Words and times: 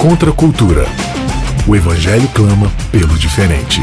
Contra 0.00 0.30
a 0.30 0.34
cultura. 0.34 0.84
O 1.68 1.74
Evangelho 1.74 2.28
clama 2.34 2.66
pelo 2.92 3.18
diferente. 3.18 3.80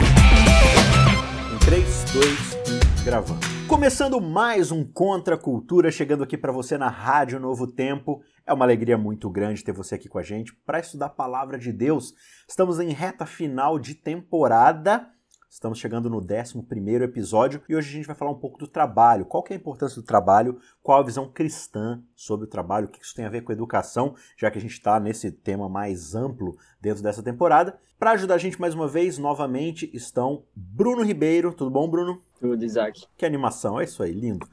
Em 1.54 1.60
3, 1.66 2.04
2, 2.14 2.58
1, 3.02 3.04
gravando. 3.04 3.40
Começando 3.68 4.22
mais 4.22 4.72
um 4.72 4.86
Contra 4.86 5.36
a 5.36 5.38
Cultura, 5.38 5.92
chegando 5.92 6.24
aqui 6.24 6.38
para 6.38 6.52
você 6.52 6.78
na 6.78 6.88
Rádio 6.88 7.40
Novo 7.40 7.66
Tempo. 7.66 8.22
É 8.46 8.54
uma 8.54 8.64
alegria 8.64 8.98
muito 8.98 9.30
grande 9.30 9.64
ter 9.64 9.74
você 9.74 9.96
aqui 9.96 10.08
com 10.08 10.20
a 10.20 10.24
gente 10.24 10.56
para 10.66 10.80
estudar 10.80 11.08
a 11.08 11.10
palavra 11.10 11.58
de 11.58 11.74
Deus. 11.74 12.14
Estamos 12.48 12.80
em 12.80 12.92
reta 12.92 13.26
final 13.26 13.80
de 13.80 13.96
temporada 13.96 15.08
Estamos 15.54 15.78
chegando 15.78 16.10
no 16.10 16.18
11 16.18 17.04
episódio 17.04 17.62
e 17.70 17.76
hoje 17.76 17.88
a 17.88 17.94
gente 17.94 18.08
vai 18.08 18.16
falar 18.16 18.32
um 18.32 18.40
pouco 18.40 18.58
do 18.58 18.68
trabalho. 18.68 19.24
Qual 19.24 19.44
que 19.44 19.54
é 19.54 19.56
a 19.56 19.60
importância 19.60 20.02
do 20.02 20.06
trabalho? 20.06 20.60
Qual 20.82 21.00
a 21.00 21.04
visão 21.04 21.30
cristã 21.30 22.02
sobre 22.16 22.48
o 22.48 22.50
trabalho? 22.50 22.88
O 22.88 22.90
que 22.90 23.00
isso 23.00 23.14
tem 23.14 23.24
a 23.24 23.30
ver 23.30 23.42
com 23.42 23.52
a 23.52 23.56
educação, 23.56 24.16
já 24.36 24.50
que 24.50 24.58
a 24.58 24.62
gente 24.62 24.72
está 24.72 25.00
nesse 25.00 25.32
tema 25.32 25.70
mais 25.70 26.16
amplo 26.16 26.58
dentro 26.82 27.04
dessa 27.04 27.22
temporada. 27.22 27.78
Para 28.00 28.14
ajudar 28.14 28.34
a 28.34 28.40
gente 28.40 28.60
mais 28.60 28.74
uma 28.74 28.88
vez, 28.88 29.20
novamente, 29.20 29.92
estão 29.94 30.44
Bruno 30.56 31.04
Ribeiro. 31.04 31.54
Tudo 31.54 31.70
bom, 31.70 31.88
Bruno? 31.88 32.20
Tudo, 32.44 32.66
Isaac. 32.66 33.06
Que 33.18 33.26
animação, 33.26 33.80
é 33.80 33.86
isso 33.86 34.04
aí, 34.04 34.12
lindo. 34.12 34.46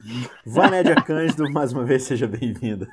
Vanédia 0.45 0.95
Cândido, 1.03 1.51
mais 1.51 1.73
uma 1.73 1.83
vez, 1.83 2.03
seja 2.03 2.25
bem-vinda. 2.25 2.87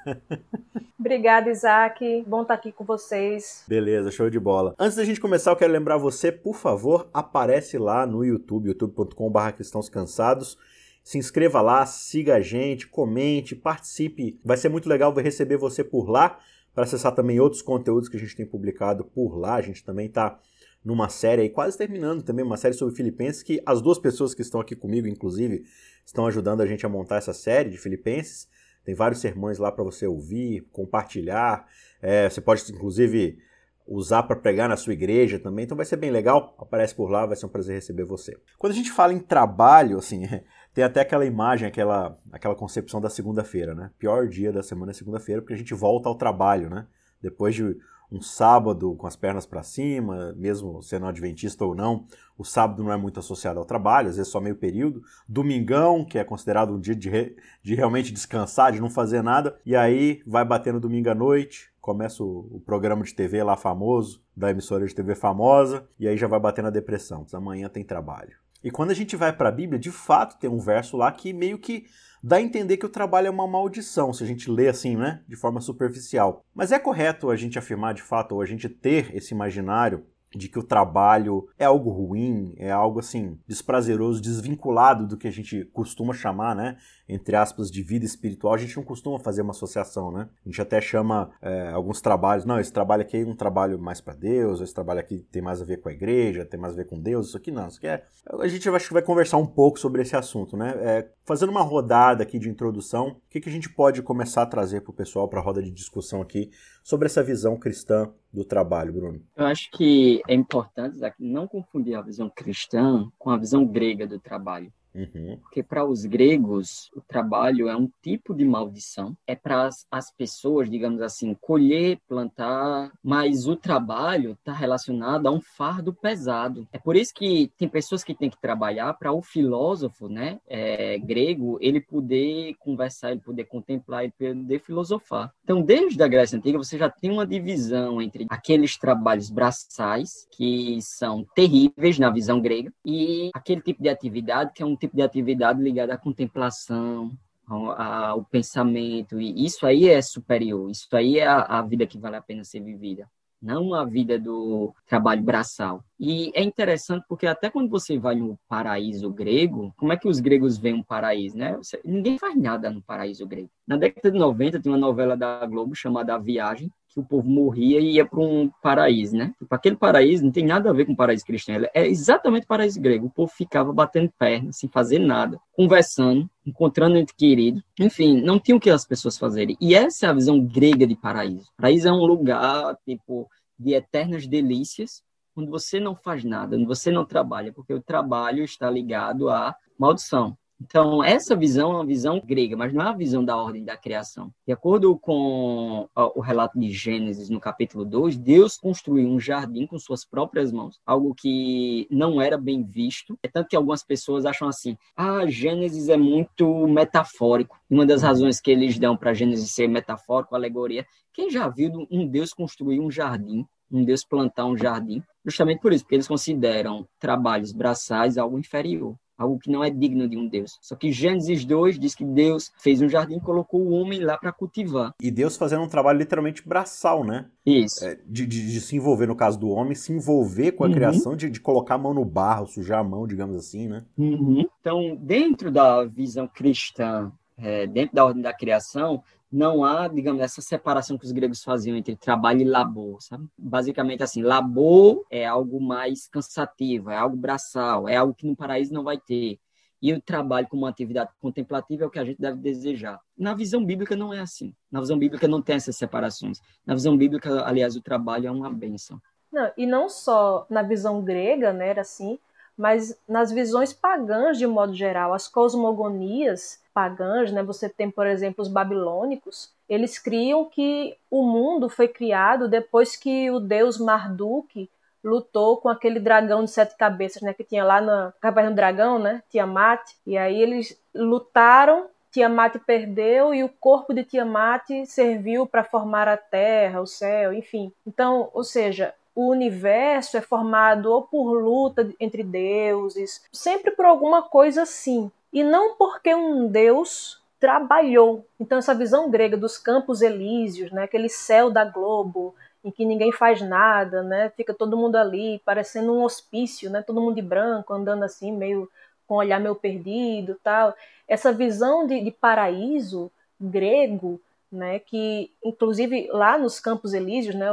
Obrigada, 0.99 1.49
Isaac. 1.49 2.25
Bom 2.27 2.43
estar 2.43 2.55
aqui 2.55 2.73
com 2.73 2.85
vocês. 2.85 3.63
Beleza, 3.69 4.11
show 4.11 4.29
de 4.29 4.41
bola. 4.41 4.75
Antes 4.77 4.97
da 4.97 5.05
gente 5.05 5.21
começar, 5.21 5.53
eu 5.53 5.57
quero 5.57 5.73
lembrar 5.73 5.99
você, 5.99 6.33
por 6.33 6.57
favor, 6.57 7.09
aparece 7.15 7.79
lá 7.79 8.05
no 8.05 8.25
YouTube, 8.25 8.71
youtube.com.br 8.71 9.53
cristãos 9.55 9.89
cansados. 9.89 10.59
Se 11.05 11.17
inscreva 11.17 11.61
lá, 11.61 11.87
siga 11.87 12.35
a 12.35 12.41
gente, 12.41 12.89
comente, 12.89 13.55
participe. 13.55 14.41
Vai 14.45 14.57
ser 14.57 14.69
muito 14.69 14.89
legal 14.89 15.15
receber 15.15 15.59
você 15.59 15.85
por 15.85 16.11
lá, 16.11 16.41
para 16.75 16.83
acessar 16.83 17.15
também 17.15 17.39
outros 17.39 17.63
conteúdos 17.63 18.09
que 18.09 18.17
a 18.17 18.21
gente 18.21 18.35
tem 18.35 18.45
publicado 18.45 19.05
por 19.05 19.39
lá. 19.39 19.55
A 19.55 19.63
gente 19.63 19.85
também 19.85 20.07
está 20.07 20.41
numa 20.85 21.09
série 21.09 21.43
aí, 21.43 21.51
quase 21.51 21.77
terminando 21.77 22.23
também, 22.23 22.45
uma 22.45 22.57
série 22.57 22.75
sobre 22.75 22.95
Filipenses, 22.95 23.43
que 23.43 23.61
as 23.67 23.83
duas 23.83 23.99
pessoas 23.99 24.35
que 24.35 24.43
estão 24.43 24.61
aqui 24.61 24.75
comigo, 24.77 25.07
inclusive, 25.07 25.65
estão 26.05 26.27
ajudando 26.27 26.61
a 26.61 26.67
gente 26.67 26.87
a 26.87 26.89
montar 26.89 27.17
essa 27.17 27.33
série 27.33 27.71
de 27.71 27.79
Filipenses. 27.79 28.49
Tem 28.85 28.95
vários 28.95 29.21
sermões 29.21 29.59
lá 29.59 29.71
para 29.71 29.85
você 29.85 30.07
ouvir, 30.07 30.67
compartilhar. 30.73 31.67
É, 32.01 32.29
você 32.31 32.41
pode, 32.41 32.63
inclusive, 32.73 33.39
usar 33.87 34.23
para 34.23 34.37
pregar 34.37 34.69
na 34.69 34.77
sua 34.77 34.93
igreja 34.93 35.39
também. 35.39 35.65
Então 35.65 35.77
vai 35.77 35.87
ser 35.87 35.97
bem 35.97 36.11
legal. 36.11 36.55
Aparece 36.59 36.95
por 36.95 37.11
lá, 37.11 37.27
vai 37.27 37.37
ser 37.37 37.47
um 37.47 37.51
prazer 37.51 37.75
receber 37.75 38.05
você. 38.05 38.39
Quando 38.59 38.73
a 38.73 38.77
gente 38.77 38.93
fala 38.93 39.13
em 39.13 39.19
trabalho, 39.19 39.99
assim, 39.99 40.23
tem 40.73 40.85
até 40.85 41.01
aquela 41.01 41.25
imagem, 41.25 41.67
aquela, 41.67 42.19
aquela 42.31 42.55
concepção 42.55 43.01
da 43.01 43.11
segunda-feira, 43.11 43.75
né? 43.75 43.91
Pior 43.99 44.29
dia 44.29 44.53
da 44.53 44.63
semana 44.63 44.93
é 44.93 44.95
segunda-feira, 44.95 45.41
porque 45.41 45.55
a 45.55 45.59
gente 45.59 45.75
volta 45.75 46.09
ao 46.09 46.15
trabalho, 46.15 46.69
né? 46.69 46.87
Depois 47.21 47.55
de 47.55 47.77
um 48.11 48.23
sábado 48.23 48.95
com 48.95 49.07
as 49.07 49.17
pernas 49.17 49.45
para 49.45 49.63
cima, 49.63 50.35
mesmo 50.37 50.83
sendo 50.83 51.07
adventista 51.07 51.65
ou 51.65 51.75
não, 51.75 52.07
o 52.37 52.45
sábado 52.45 52.83
não 52.83 52.93
é 52.93 52.97
muito 52.97 53.21
associado 53.21 53.59
ao 53.59 53.65
trabalho, 53.65 54.09
às 54.09 54.17
vezes 54.17 54.33
só 54.33 54.41
meio 54.41 54.57
período. 54.57 55.03
Domingão, 55.29 56.05
que 56.05 56.19
é 56.19 56.25
considerado 56.25 56.75
um 56.75 56.81
dia 56.81 56.95
de, 56.95 57.11
re... 57.11 57.37
de 57.63 57.75
realmente 57.75 58.13
descansar, 58.13 58.73
de 58.73 58.81
não 58.81 58.89
fazer 58.89 59.23
nada, 59.23 59.59
e 59.65 59.77
aí 59.77 60.23
vai 60.27 60.45
batendo 60.45 60.81
domingo 60.81 61.11
à 61.11 61.15
noite, 61.15 61.71
começa 61.81 62.23
o, 62.23 62.49
o, 62.53 62.61
programa 62.61 63.03
de 63.03 63.15
TV 63.15 63.43
lá 63.43 63.57
famoso, 63.57 64.23
da 64.37 64.51
emissora 64.51 64.87
de 64.87 64.95
TV 64.95 65.15
famosa, 65.15 65.87
e 65.99 66.07
aí 66.07 66.17
já 66.17 66.27
vai 66.27 66.41
batendo 66.41 66.69
a 66.69 66.71
depressão. 66.71 67.27
Amanhã 67.33 67.69
tem 67.69 67.85
trabalho. 67.85 68.37
E 68.63 68.71
quando 68.71 68.91
a 68.91 68.95
gente 68.95 69.17
vai 69.17 69.33
para 69.33 69.49
a 69.49 69.53
Bíblia, 69.53 69.79
de 69.79 69.91
fato 69.91 70.39
tem 70.39 70.51
um 70.51 70.59
verso 70.59 70.97
lá 70.97 71.11
que 71.13 71.33
meio 71.33 71.59
que 71.59 71.87
dá 72.23 72.37
a 72.37 72.41
entender 72.43 72.77
que 72.77 72.87
o 72.87 72.91
trabalho 72.91 73.29
é 73.29 73.31
uma 73.31 73.47
maldição, 73.47 74.13
se 74.13 74.25
a 74.25 74.27
gente 74.27 74.51
lê 74.51 74.69
assim, 74.69 74.97
né, 74.97 75.23
de 75.29 75.37
forma 75.37 75.61
superficial. 75.61 76.45
Mas 76.55 76.73
é 76.73 76.79
correto 76.79 77.31
a 77.31 77.37
gente 77.37 77.59
afirmar 77.59 77.95
de 77.95 78.03
fato, 78.03 78.35
ou 78.35 78.41
a 78.41 78.47
gente 78.47 78.69
ter 78.69 79.15
esse 79.15 79.33
imaginário 79.33 80.05
de 80.35 80.49
que 80.49 80.59
o 80.59 80.63
trabalho 80.63 81.49
é 81.59 81.65
algo 81.65 81.91
ruim, 81.91 82.55
é 82.59 82.71
algo 82.71 82.99
assim 82.99 83.39
desprazeroso, 83.47 84.21
desvinculado 84.21 85.07
do 85.07 85.17
que 85.17 85.29
a 85.29 85.33
gente 85.33 85.65
costuma 85.73 86.13
chamar, 86.13 86.55
né, 86.55 86.77
entre 87.09 87.35
aspas, 87.35 87.71
de 87.71 87.83
vida 87.83 88.05
espiritual. 88.05 88.55
A 88.55 88.59
gente 88.59 88.77
não 88.77 88.85
costuma 88.85 89.19
fazer 89.19 89.43
uma 89.43 89.53
associação, 89.53 90.13
né? 90.13 90.29
A 90.45 90.49
gente 90.49 90.61
até 90.61 90.81
chama 90.81 91.31
é, 91.41 91.71
alguns 91.71 92.01
trabalhos, 92.01 92.45
não, 92.45 92.61
esse 92.61 92.73
trabalho 92.73 93.03
aqui 93.03 93.17
é 93.17 93.25
um 93.25 93.35
trabalho 93.35 93.79
mais 93.79 94.01
para 94.01 94.15
Deus, 94.15 94.61
esse 94.61 94.75
trabalho 94.75 95.01
aqui 95.01 95.21
tem 95.31 95.41
mais 95.41 95.63
a 95.63 95.65
ver 95.65 95.81
com 95.81 95.89
a 95.89 95.93
igreja, 95.93 96.45
tem 96.45 96.61
mais 96.61 96.75
a 96.75 96.77
ver 96.77 96.87
com 96.87 97.01
Deus, 97.01 97.29
isso 97.29 97.37
aqui 97.37 97.51
não, 97.51 97.69
isso 97.69 97.79
aqui 97.79 97.87
é... 97.87 98.05
A 98.41 98.49
gente 98.49 98.69
acho 98.69 98.89
que 98.89 98.93
vai 98.93 99.03
conversar 99.03 99.39
um 99.39 99.47
pouco 99.47 99.79
sobre 99.79 100.03
esse 100.03 100.15
assunto, 100.15 100.57
né? 100.57 100.75
É, 100.81 101.09
fazendo 101.25 101.51
uma 101.51 101.63
rodada 101.63 102.23
aqui 102.23 102.39
de 102.39 102.49
introdução, 102.49 103.09
o 103.09 103.21
que, 103.31 103.41
que 103.41 103.49
a 103.49 103.53
gente 103.53 103.71
pode 103.71 104.03
começar 104.03 104.43
a 104.43 104.47
trazer 104.47 104.83
para 104.83 104.91
o 104.91 104.95
pessoal, 104.95 105.29
para 105.29 105.41
a 105.41 105.43
roda 105.43 105.63
de 105.63 105.71
discussão 105.71 106.21
aqui, 106.21 106.51
sobre 106.83 107.07
essa 107.07 107.23
visão 107.23 107.57
cristã 107.57 108.11
do 108.33 108.45
trabalho, 108.45 108.93
Bruno? 108.93 109.21
Eu 109.37 109.47
acho 109.47 109.71
que 109.71 110.23
é 110.29 110.35
importante 110.35 110.99
não 111.19 111.47
confundir 111.47 111.95
a 111.95 112.03
visão 112.03 112.31
cristã 112.31 113.11
com 113.19 113.31
a 113.31 113.37
visão 113.37 113.67
grega 113.67 114.07
do 114.07 114.19
trabalho. 114.19 114.73
Uhum. 114.95 115.39
Porque 115.43 115.63
para 115.63 115.85
os 115.85 116.05
gregos, 116.05 116.91
o 116.95 117.01
trabalho 117.01 117.69
é 117.69 117.77
um 117.77 117.91
tipo 118.03 118.35
de 118.35 118.45
maldição. 118.45 119.17
É 119.27 119.35
para 119.35 119.67
as, 119.67 119.87
as 119.91 120.11
pessoas, 120.11 120.71
digamos 120.71 121.01
assim, 121.01 121.35
colher, 121.35 121.99
plantar, 122.09 122.93
mas 123.03 123.47
o 123.47 123.57
trabalho 123.57 124.33
está 124.33 124.53
relacionado 124.53 125.27
a 125.27 125.31
um 125.31 125.41
fardo 125.41 125.93
pesado. 125.93 126.67
É 126.73 126.79
por 126.79 126.97
isso 126.97 127.13
que 127.15 127.51
tem 127.57 127.69
pessoas 127.69 128.03
que 128.03 128.15
têm 128.15 128.31
que 128.31 128.41
trabalhar 128.41 128.95
para 128.95 129.13
o 129.13 129.23
filósofo 129.23 130.09
né, 130.09 130.41
é, 130.47 130.99
grego 130.99 131.59
ele 131.61 131.81
poder 131.81 132.55
conversar, 132.59 133.13
ele 133.13 133.21
poder 133.21 133.45
contemplar, 133.45 134.05
ele 134.05 134.13
poder 134.13 134.61
filosofar. 134.61 135.33
Então, 135.45 135.63
desde 135.63 136.03
a 136.03 136.09
Grécia 136.09 136.39
Antiga, 136.39 136.59
você 136.59 136.79
já 136.79 136.91
tem 136.91 137.11
uma 137.11 137.27
divisão 137.27 138.01
entre 138.01 138.27
aqueles 138.29 138.77
trabalhos 138.77 139.31
braçais, 139.31 140.27
que 140.31 140.79
são 140.81 141.27
terríveis 141.35 141.99
na 141.99 142.11
visão 142.11 142.41
grega, 142.41 142.73
e 142.85 143.31
aquele 143.35 143.61
tipo 143.61 143.83
de 143.83 143.89
atividade 143.89 144.53
que 144.55 144.63
é 144.63 144.67
um 144.67 144.77
tipo 144.79 144.97
de 144.97 145.03
atividade 145.03 145.63
ligada 145.63 145.95
à 145.95 145.99
contemplação, 145.99 147.13
ao, 147.47 148.25
pensamento, 148.25 149.21
e 149.21 149.45
isso 149.45 149.67
aí 149.67 149.89
é 149.89 150.01
superior, 150.03 150.71
isso 150.71 150.89
aí 150.93 151.19
é 151.19 151.27
a, 151.27 151.41
a 151.41 151.63
vida 151.63 151.87
que 151.87 151.99
vale 151.99 152.17
a 152.17 152.23
pena 152.23 152.45
ser 152.45 152.61
vivida 152.61 153.09
não 153.41 153.73
a 153.75 153.85
vida 153.85 154.19
do 154.19 154.75
trabalho 154.87 155.23
braçal. 155.23 155.83
E 155.99 156.31
é 156.35 156.43
interessante 156.43 157.05
porque 157.09 157.27
até 157.27 157.51
quando 157.51 157.71
você 157.71 157.99
vai 157.99 158.17
no 158.17 158.39
paraíso 158.49 159.11
grego, 159.11 159.73
como 159.77 159.93
é 159.93 159.97
que 159.97 160.09
os 160.09 160.21
gregos 160.21 160.59
veem 160.59 160.75
um 160.75 160.83
paraíso, 160.83 161.37
né? 161.37 161.57
Você, 161.57 161.81
ninguém 161.85 162.19
faz 162.19 162.37
nada 162.37 162.71
no 162.71 162.83
paraíso 162.83 163.27
grego. 163.27 163.51
Na 163.67 163.77
década 163.77 164.11
de 164.11 164.19
90 164.19 164.61
tem 164.61 164.71
uma 164.71 164.79
novela 164.79 165.17
da 165.17 165.45
Globo 165.47 165.75
chamada 165.75 166.15
A 166.15 166.19
Viagem, 166.19 166.71
que 166.89 166.99
o 166.99 167.05
povo 167.05 167.29
morria 167.29 167.81
e 167.81 167.97
ia 167.97 168.07
para 168.07 168.21
um 168.21 168.51
paraíso, 168.63 169.17
né? 169.17 169.35
Tipo, 169.39 169.55
aquele 169.55 169.77
paraíso 169.77 170.25
não 170.25 170.33
tem 170.33 170.45
nada 170.45 170.71
a 170.71 170.73
ver 170.73 170.87
com 170.87 170.93
o 170.93 170.97
paraíso 170.97 171.25
cristão, 171.25 171.55
é 171.75 171.87
exatamente 171.87 172.45
o 172.45 172.49
paraíso 172.49 172.81
grego. 172.81 173.07
O 173.07 173.11
povo 173.11 173.31
ficava 173.33 173.73
batendo 173.73 174.11
perna, 174.19 174.53
sem 174.53 174.69
fazer 174.69 174.99
nada, 174.99 175.39
conversando, 175.53 176.29
encontrando 176.47 176.97
entre 176.97 177.15
querido. 177.15 177.63
Enfim, 177.79 178.21
não 178.21 178.39
tinha 178.39 178.57
o 178.57 178.61
que 178.61 178.71
as 178.71 178.87
pessoas 178.87 179.19
fazerem. 179.19 179.57
E 179.61 179.75
essa 179.75 180.07
é 180.07 180.09
a 180.09 180.15
visão 180.15 180.41
grega 180.41 180.87
de 180.87 180.97
paraíso. 180.97 181.47
Paraíso 181.57 181.89
é 181.89 181.93
um 181.93 182.05
lugar, 182.05 182.77
tipo, 182.85 183.29
de 183.59 183.75
eternas 183.75 184.27
delícias, 184.27 185.03
onde 185.37 185.51
você 185.51 185.79
não 185.79 185.95
faz 185.95 186.25
nada, 186.25 186.57
onde 186.57 186.67
você 186.67 186.91
não 186.91 187.05
trabalha, 187.05 187.53
porque 187.53 187.73
o 187.73 187.83
trabalho 187.83 188.43
está 188.43 188.71
ligado 188.71 189.29
à 189.29 189.55
maldição. 189.79 190.37
Então, 190.61 191.05
essa 191.05 191.37
visão 191.37 191.71
é 191.71 191.75
uma 191.77 191.87
visão 191.87 192.21
grega, 192.25 192.57
mas 192.57 192.73
não 192.73 192.85
é 192.85 192.89
a 192.89 192.93
visão 192.93 193.25
da 193.25 193.37
ordem 193.37 193.65
da 193.65 193.77
criação. 193.77 194.33
De 194.45 194.53
acordo 194.53 194.99
com 194.99 195.89
o 195.95 196.21
relato 196.21 196.59
de 196.59 196.73
Gênesis, 196.73 197.31
no 197.31 197.39
capítulo 197.39 197.85
2, 197.85 198.19
Deus 198.19 198.57
construiu 198.57 199.09
um 199.09 199.21
jardim 199.21 199.67
com 199.67 199.79
suas 199.79 200.05
próprias 200.05 200.51
mãos, 200.51 200.81
algo 200.85 201.15
que 201.15 201.87
não 201.91 202.21
era 202.21 202.37
bem 202.37 202.65
visto. 202.65 203.17
É 203.23 203.29
tanto 203.29 203.49
que 203.49 203.55
algumas 203.57 203.85
pessoas 203.85 204.27
acham 204.27 204.49
assim: 204.49 204.77
ah, 204.97 205.27
Gênesis 205.27 205.89
é 205.89 205.97
muito 205.97 206.67
metafórico. 206.67 207.57
Uma 207.71 207.87
das 207.87 208.03
razões 208.03 208.41
que 208.41 208.51
eles 208.51 208.79
dão 208.79 208.97
para 208.97 209.15
Gênesis 209.15 209.53
ser 209.53 209.69
metafórico, 209.69 210.35
alegoria, 210.35 210.85
quem 211.15 211.31
já 211.31 211.49
viu 211.49 211.87
um 211.89 212.05
Deus 212.05 212.33
construir 212.33 212.81
um 212.81 212.91
jardim, 212.91 213.47
um 213.71 213.85
Deus 213.85 214.05
plantar 214.05 214.47
um 214.47 214.57
jardim? 214.57 215.05
Justamente 215.25 215.61
por 215.61 215.73
isso, 215.73 215.85
porque 215.85 215.95
eles 215.95 216.09
consideram 216.09 216.89
trabalhos 216.99 217.53
braçais 217.53 218.19
algo 218.19 218.39
inferior 218.39 218.97
algo 219.19 219.39
que 219.39 219.51
não 219.51 219.65
é 219.65 219.69
digno 219.69 220.09
de 220.09 220.17
um 220.17 220.29
Deus. 220.29 220.59
Só 220.63 220.77
que 220.77 220.93
Gênesis 220.93 221.45
2 221.45 221.79
diz 221.79 221.95
que 221.95 222.05
Deus 222.05 222.53
fez 222.59 222.81
um 222.81 222.89
jardim 222.89 223.17
e 223.17 223.21
colocou 223.21 223.61
o 223.61 223.73
homem 223.73 224.01
lá 224.01 224.17
para 224.17 224.33
cultivar. 224.33 224.95
E 225.03 225.11
Deus 225.11 225.37
fazendo 225.37 225.65
um 225.65 225.69
trabalho 225.69 225.99
literalmente 225.99 226.47
braçal, 226.47 227.05
né? 227.05 227.27
Isso. 227.45 227.85
É, 227.85 227.99
de, 228.07 228.27
de, 228.27 228.53
de, 228.53 228.61
se 228.61 228.77
envolver, 228.77 229.07
no 229.07 229.17
caso 229.17 229.39
do 229.39 229.49
homem, 229.49 229.75
se 229.75 229.93
envolver 229.93 230.53
com 230.53 230.65
a 230.65 230.69
uhum. 230.69 230.75
criação, 230.75 231.17
de, 231.17 231.29
de, 231.29 231.41
colocar 231.41 231.75
a 231.75 231.79
mão 231.79 231.93
no 231.93 232.05
barro, 232.05 232.47
sujar 232.47 232.79
a 232.79 232.85
mão, 232.85 233.07
digamos 233.07 233.37
assim, 233.37 233.67
né? 233.67 233.85
Uhum. 233.97 234.47
Então, 234.61 234.97
dentro 235.01 235.51
da 235.51 235.85
visão 235.85 236.29
cristã, 236.29 237.11
é, 237.37 237.67
dentro 237.67 237.95
da 237.95 238.05
ordem 238.05 238.23
da 238.23 238.33
criação, 238.33 239.03
não 239.31 239.65
há, 239.65 239.89
digamos, 239.89 240.23
essa 240.23 240.41
separação 240.41 240.97
que 240.97 241.05
os 241.05 241.13
gregos 241.13 241.43
faziam 241.43 241.77
entre 241.77 241.95
trabalho 241.97 242.41
e 242.41 242.45
labor, 242.45 243.01
sabe? 243.03 243.27
Basicamente 243.37 244.03
assim, 244.03 244.23
labor 244.23 245.05
é 245.11 245.27
algo 245.27 245.61
mais 245.61 246.09
cansativo, 246.09 246.91
é 246.91 246.97
algo 246.97 247.17
braçal, 247.17 247.89
é 247.89 247.97
algo 247.97 248.15
que 248.15 248.27
no 248.27 248.35
paraíso 248.37 248.73
não 248.73 248.85
vai 248.85 248.99
ter. 248.99 249.39
e 249.81 249.93
o 249.93 250.01
trabalho 250.01 250.49
como 250.49 250.63
uma 250.63 250.69
atividade 250.71 251.11
contemplativa 251.21 251.85
é 251.85 251.87
o 251.87 251.91
que 251.91 251.99
a 252.01 252.05
gente 252.05 252.19
deve 252.21 252.39
desejar. 252.41 252.99
Na 253.17 253.33
visão 253.35 253.65
bíblica 253.65 253.95
não 253.95 254.13
é 254.13 254.19
assim. 254.21 254.53
Na 254.71 254.81
visão 254.81 254.99
bíblica 254.99 255.29
não 255.29 255.41
tem 255.41 255.55
essas 255.57 255.77
separações. 255.77 256.41
Na 256.67 256.75
visão 256.75 256.97
bíblica, 256.97 257.45
aliás, 257.47 257.77
o 257.77 257.81
trabalho 257.81 258.27
é 258.27 258.31
uma 258.31 258.51
bênção. 258.51 259.01
Não, 259.33 259.53
e 259.57 259.67
não 259.67 259.89
só 259.89 260.47
na 260.51 260.63
visão 260.63 261.03
grega, 261.03 261.53
né, 261.53 261.69
era 261.69 261.83
assim, 261.83 262.19
mas 262.59 262.99
nas 263.09 263.31
visões 263.31 263.73
pagãs 263.73 264.37
de 264.37 264.47
modo 264.47 264.75
geral, 264.75 265.15
as 265.15 265.29
cosmogonias 265.29 266.61
pagãs, 266.75 267.33
né, 267.33 267.43
você 267.43 267.69
tem, 267.69 267.91
por 267.91 268.07
exemplo, 268.07 268.43
os 268.43 268.49
babilônicos, 268.49 269.53
eles 269.69 269.99
criam 269.99 270.45
que 270.45 270.97
o 271.11 271.23
mundo 271.23 271.69
foi 271.69 271.89
criado 271.89 272.49
depois 272.49 272.97
que 272.97 273.31
o 273.31 273.41
deus 273.41 273.79
Marduk 273.79 274.69
lutou 275.03 275.59
com 275.59 275.69
aquele 275.69 276.01
dragão 276.01 276.45
de 276.45 276.51
sete 276.51 276.77
cabeças, 276.77 277.23
né, 277.23 277.33
que 277.33 277.45
tinha 277.45 277.65
lá 277.65 277.81
na 277.81 278.13
caverna 278.21 278.51
do 278.51 278.57
dragão, 278.57 278.99
né, 278.99 279.23
Tiamat, 279.31 279.81
e 280.07 280.19
aí 280.19 280.41
eles 280.41 280.81
lutaram, 280.95 281.87
Tiamat 282.11 282.59
perdeu 282.67 283.35
e 283.35 283.45
o 283.45 283.49
corpo 283.49 283.93
de 283.93 284.03
Tiamat 284.03 284.69
serviu 284.87 285.47
para 285.47 285.63
formar 285.63 286.09
a 286.09 286.17
terra, 286.17 286.81
o 286.81 286.87
céu, 286.87 287.33
enfim. 287.33 287.73
Então, 287.87 288.31
ou 288.33 288.43
seja, 288.43 288.95
o 289.19 289.31
universo 289.31 290.17
é 290.17 290.21
formado 290.21 290.93
ou 290.93 291.03
por 291.03 291.33
luta 291.43 291.93
entre 291.99 292.23
deuses, 292.23 293.21
sempre 293.33 293.73
por 293.73 293.85
alguma 293.85 294.23
coisa 294.23 294.63
assim, 294.63 295.11
e 295.33 295.43
não 295.43 295.75
porque 295.75 296.15
um 296.15 296.47
deus 296.47 297.21
trabalhou. 297.41 298.25
Então 298.39 298.59
essa 298.59 298.73
visão 298.73 299.11
grega 299.11 299.37
dos 299.37 299.59
campos 299.59 300.03
elíseos, 300.03 300.71
né, 300.71 300.85
aquele 300.85 301.09
céu 301.09 301.51
da 301.51 301.65
globo, 301.65 302.33
em 302.63 302.71
que 302.71 302.85
ninguém 302.85 303.11
faz 303.11 303.43
nada, 303.43 304.05
né? 304.05 304.31
Fica 304.37 304.55
todo 304.55 304.77
mundo 304.77 304.95
ali, 304.95 305.41
parecendo 305.45 305.93
um 305.93 306.05
hospício, 306.05 306.71
né? 306.71 306.83
Todo 306.83 307.01
mundo 307.01 307.15
de 307.17 307.23
branco, 307.23 307.73
andando 307.73 308.05
assim, 308.05 308.31
meio 308.31 308.71
com 309.07 309.15
um 309.15 309.19
olhar 309.19 309.41
meio 309.41 309.55
perdido, 309.55 310.39
tal. 310.45 310.75
Essa 311.09 311.33
visão 311.33 311.87
de, 311.87 312.05
de 312.05 312.11
paraíso 312.11 313.11
grego, 313.41 314.21
né? 314.51 314.79
Que 314.81 315.33
inclusive 315.45 316.09
lá 316.13 316.37
nos 316.37 316.61
Campos 316.61 316.93
Elíseos, 316.95 317.35
né? 317.35 317.47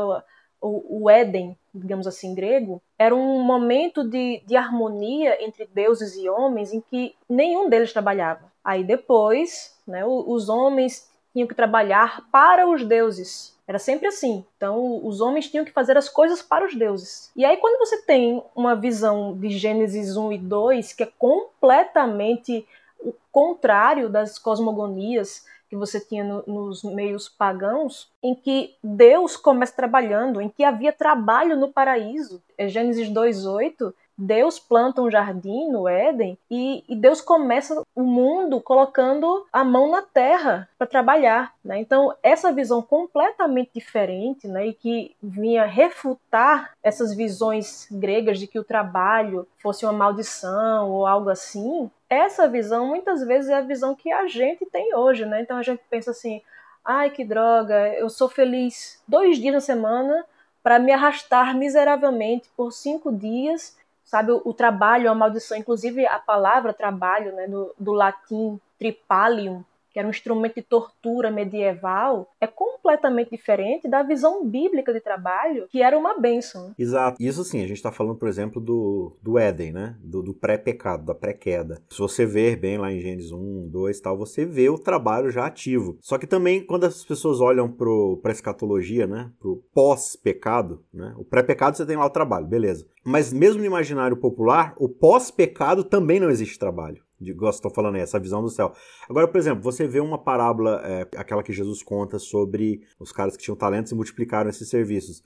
O, 0.62 1.04
o 1.04 1.10
Éden, 1.10 1.58
digamos 1.74 2.08
assim, 2.08 2.34
grego, 2.34 2.82
era 2.98 3.16
um 3.16 3.42
momento 3.44 4.04
de, 4.04 4.42
de 4.46 4.56
harmonia 4.56 5.44
entre 5.44 5.68
deuses 5.74 6.16
e 6.16 6.30
homens 6.30 6.74
em 6.74 6.82
que 6.82 7.16
nenhum 7.30 7.70
deles 7.70 7.94
trabalhava. 7.94 8.52
Aí 8.64 8.84
depois, 8.84 9.78
né, 9.88 10.04
os 10.06 10.50
homens 10.50 11.10
tinham 11.34 11.48
que 11.48 11.54
trabalhar 11.54 12.28
para 12.32 12.68
os 12.68 12.84
deuses. 12.86 13.56
Era 13.68 13.80
sempre 13.80 14.08
assim. 14.08 14.46
Então, 14.56 15.06
os 15.06 15.22
homens 15.22 15.50
tinham 15.50 15.66
que 15.66 15.72
fazer 15.72 15.98
as 15.98 16.08
coisas 16.08 16.42
para 16.42 16.66
os 16.66 16.76
deuses. 16.76 17.32
E 17.36 17.44
aí, 17.44 17.58
quando 17.58 17.80
você 17.80 18.02
tem 18.04 18.42
uma 18.56 18.76
visão 18.76 19.36
de 19.38 19.50
Gênesis 19.50 20.16
1 20.16 20.34
e 20.34 20.38
2, 20.38 20.94
que 20.94 21.04
é 21.04 21.12
completamente 21.18 22.66
o 23.00 23.14
contrário 23.32 24.10
das 24.10 24.40
cosmogonias 24.40 25.46
que 25.76 25.80
você 25.80 26.00
tinha 26.00 26.24
no, 26.24 26.44
nos 26.48 26.84
meios 26.84 27.28
pagãos, 27.28 28.10
em 28.24 28.34
que 28.34 28.76
Deus 28.82 29.36
começa 29.36 29.76
trabalhando, 29.76 30.42
em 30.42 30.50
que 30.50 30.64
havia 30.64 30.94
trabalho 30.94 31.58
no 31.58 31.72
paraíso. 31.72 32.42
É 32.58 32.68
Gênesis 32.68 33.10
2:8 33.10 33.94
Deus 34.18 34.58
planta 34.58 35.02
um 35.02 35.12
jardim 35.12 35.70
no 35.70 35.88
Éden 35.88 36.38
e, 36.50 36.84
e, 36.88 36.96
Deus 36.96 37.20
começa 37.20 37.82
o 37.94 38.04
mundo 38.04 38.62
colocando 38.62 39.46
a 39.52 39.64
mão 39.64 39.92
na 39.92 40.02
terra 40.02 40.70
para 40.78 40.88
trabalhar. 40.88 41.54
Né? 41.64 41.80
Então, 41.80 42.16
essa 42.24 42.52
visão 42.52 42.82
completamente 42.82 43.72
diferente 43.74 44.48
né, 44.48 44.68
e 44.68 44.74
que 44.74 45.16
vinha 45.22 45.66
refutar 45.66 46.72
essas 46.82 47.14
visões 47.14 47.88
gregas 47.92 48.40
de 48.40 48.48
que 48.48 48.58
o 48.60 48.64
trabalho 48.64 49.46
fosse 49.62 49.86
uma 49.86 49.94
maldição 49.94 50.90
ou 50.92 51.06
algo 51.06 51.30
assim, 51.30 51.92
essa 52.10 52.48
visão 52.48 52.88
muitas 52.88 53.22
vezes 53.26 53.50
é 53.50 53.56
a 53.56 53.62
visão 53.62 53.94
que 53.96 54.12
a 54.12 54.28
gente 54.28 54.66
tem 54.66 54.96
hoje. 54.96 55.26
Né? 55.26 55.42
Então, 55.42 55.58
a 55.58 55.64
gente 55.64 55.82
pensa 55.90 56.12
assim: 56.12 56.42
ai 56.86 57.10
que 57.10 57.26
droga, 57.26 57.90
eu 57.96 58.10
sou 58.10 58.30
feliz 58.30 59.04
dois 59.06 59.38
dias 59.38 59.56
na 59.56 59.62
semana 59.62 60.26
para 60.64 60.80
me 60.80 60.92
arrastar 60.92 61.56
miseravelmente 61.56 62.50
por 62.56 62.72
cinco 62.72 63.12
dias 63.12 63.76
sabe, 64.06 64.32
o, 64.32 64.42
o 64.46 64.54
trabalho, 64.54 65.12
a 65.12 65.16
maldição, 65.16 65.58
inclusive 65.58 66.06
a 66.06 66.20
palavra 66.20 66.74
trabalho, 66.74 67.34
né, 67.36 67.48
do, 67.48 67.74
do 67.78 67.92
latim 67.92 68.60
tripalium, 68.78 69.66
que 69.96 70.00
era 70.00 70.08
um 70.10 70.12
instrumento 70.12 70.56
de 70.56 70.62
tortura 70.62 71.32
medieval, 71.32 72.30
é 72.42 72.46
completamente 72.46 73.32
diferente 73.32 73.88
da 73.88 74.04
visão 74.04 74.46
bíblica 74.46 74.92
de 74.92 75.00
trabalho, 75.00 75.70
que 75.70 75.82
era 75.82 75.98
uma 75.98 76.20
bênção. 76.20 76.74
Exato. 76.78 77.16
Isso 77.18 77.46
sim, 77.46 77.64
a 77.64 77.68
gente 77.68 77.78
está 77.78 77.94
falando, 77.94 78.18
por 78.18 78.28
exemplo, 78.28 78.60
do, 78.60 79.18
do 79.24 79.40
Éden, 79.40 79.72
né? 79.72 79.96
Do, 80.04 80.22
do 80.22 80.34
pré-pecado, 80.34 81.06
da 81.06 81.16
pré-queda. 81.16 81.82
Se 81.90 81.98
você 81.98 82.26
ver 82.26 82.58
bem 82.58 82.78
lá 82.78 82.92
em 82.92 83.00
Gênesis 83.00 83.32
1, 83.32 83.70
2 83.70 84.02
tal, 84.02 84.18
você 84.18 84.46
vê 84.46 84.68
o 84.68 84.78
trabalho 84.78 85.32
já 85.32 85.46
ativo. 85.46 85.98
Só 86.02 86.18
que 86.18 86.28
também, 86.28 86.66
quando 86.66 86.84
as 86.84 87.06
pessoas 87.06 87.40
olham 87.40 87.72
para 87.72 88.32
a 88.32 88.34
escatologia, 88.34 89.08
né? 89.08 89.32
Pro 89.40 89.64
pós-pecado, 89.74 90.84
né? 90.94 91.16
O 91.18 91.24
pré-pecado 91.24 91.78
você 91.78 91.86
tem 91.86 91.96
lá 91.96 92.06
o 92.06 92.10
trabalho, 92.10 92.46
beleza. 92.46 92.86
Mas 93.02 93.32
mesmo 93.32 93.62
no 93.62 93.66
imaginário 93.66 94.18
popular, 94.18 94.76
o 94.78 94.90
pós-pecado 94.90 95.86
também 95.86 96.20
não 96.20 96.30
existe 96.30 96.60
trabalho 96.60 97.05
de 97.20 97.32
estou 97.32 97.72
falando 97.72 97.96
aí, 97.96 98.02
essa 98.02 98.20
visão 98.20 98.42
do 98.42 98.50
céu. 98.50 98.74
Agora, 99.10 99.28
por 99.28 99.38
exemplo, 99.38 99.64
você 99.64 99.88
vê 99.88 100.00
uma 100.00 100.18
parábola, 100.18 100.82
é, 100.84 101.08
aquela 101.18 101.44
que 101.44 101.54
Jesus 101.54 101.82
conta 101.82 102.20
sobre 102.20 102.82
os 103.00 103.12
caras 103.12 103.38
que 103.38 103.44
tinham 103.44 103.56
talentos 103.56 103.92
e 103.92 103.96
multiplicaram 103.96 104.50
esses 104.50 104.70
serviços. 104.70 105.24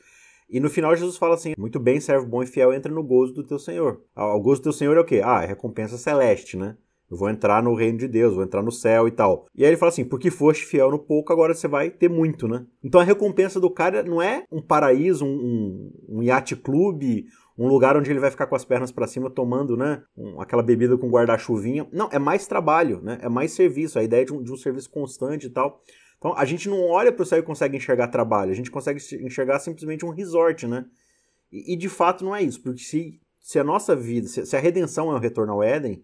E 0.49 0.59
no 0.59 0.69
final 0.69 0.95
Jesus 0.95 1.17
fala 1.17 1.35
assim: 1.35 1.53
muito 1.57 1.79
bem, 1.79 1.99
servo 1.99 2.25
bom 2.25 2.41
e 2.41 2.47
fiel, 2.47 2.73
entra 2.73 2.91
no 2.91 3.03
gozo 3.03 3.33
do 3.33 3.43
teu 3.43 3.59
Senhor. 3.59 4.01
Ah, 4.15 4.35
o 4.35 4.41
gozo 4.41 4.61
do 4.61 4.63
teu 4.63 4.73
Senhor 4.73 4.97
é 4.97 4.99
o 4.99 5.05
quê? 5.05 5.21
Ah, 5.23 5.43
é 5.43 5.47
recompensa 5.47 5.97
celeste, 5.97 6.57
né? 6.57 6.75
Eu 7.09 7.17
vou 7.17 7.29
entrar 7.29 7.63
no 7.63 7.73
reino 7.73 7.97
de 7.97 8.07
Deus, 8.07 8.35
vou 8.35 8.43
entrar 8.43 8.61
no 8.61 8.71
céu 8.71 9.07
e 9.07 9.11
tal. 9.11 9.47
E 9.55 9.63
aí 9.63 9.69
ele 9.69 9.77
fala 9.77 9.91
assim: 9.91 10.05
porque 10.05 10.29
foste 10.29 10.65
fiel 10.65 10.91
no 10.91 10.99
pouco, 10.99 11.33
agora 11.33 11.53
você 11.53 11.67
vai 11.67 11.89
ter 11.89 12.09
muito, 12.09 12.47
né? 12.47 12.65
Então 12.83 13.01
a 13.01 13.03
recompensa 13.03 13.59
do 13.59 13.69
cara 13.69 14.03
não 14.03 14.21
é 14.21 14.43
um 14.51 14.61
paraíso, 14.61 15.25
um, 15.25 15.29
um, 16.07 16.17
um 16.17 16.23
iate 16.23 16.55
clube, 16.55 17.25
um 17.59 17.67
lugar 17.67 17.97
onde 17.97 18.09
ele 18.09 18.19
vai 18.19 18.31
ficar 18.31 18.47
com 18.47 18.55
as 18.55 18.63
pernas 18.63 18.91
para 18.91 19.05
cima 19.05 19.29
tomando, 19.29 19.75
né, 19.75 20.01
um, 20.15 20.39
aquela 20.39 20.63
bebida 20.63 20.97
com 20.97 21.09
guarda-chuvinha. 21.09 21.87
Não, 21.91 22.07
é 22.11 22.17
mais 22.17 22.47
trabalho, 22.47 23.01
né? 23.01 23.19
É 23.21 23.27
mais 23.27 23.51
serviço, 23.51 23.99
a 23.99 24.03
ideia 24.03 24.23
de 24.23 24.33
um, 24.33 24.41
de 24.41 24.51
um 24.51 24.55
serviço 24.55 24.89
constante 24.89 25.47
e 25.47 25.49
tal. 25.49 25.81
Então 26.17 26.33
a 26.37 26.45
gente 26.45 26.69
não 26.69 26.87
olha 26.87 27.11
para 27.11 27.23
o 27.23 27.25
céu 27.25 27.39
e 27.39 27.43
consegue 27.43 27.75
enxergar 27.75 28.07
trabalho, 28.07 28.51
a 28.51 28.55
gente 28.55 28.71
consegue 28.71 28.99
enxergar 29.21 29.59
simplesmente 29.59 30.05
um 30.05 30.09
resort, 30.09 30.65
né? 30.67 30.85
E, 31.51 31.73
e 31.73 31.75
de 31.75 31.89
fato 31.89 32.23
não 32.23 32.33
é 32.33 32.41
isso, 32.41 32.61
porque 32.61 32.81
se, 32.81 33.19
se 33.41 33.59
a 33.59 33.63
nossa 33.63 33.95
vida, 33.95 34.27
se, 34.27 34.45
se 34.45 34.55
a 34.55 34.59
redenção 34.59 35.11
é 35.11 35.15
o 35.15 35.19
retorno 35.19 35.53
ao 35.53 35.63
Éden, 35.63 36.01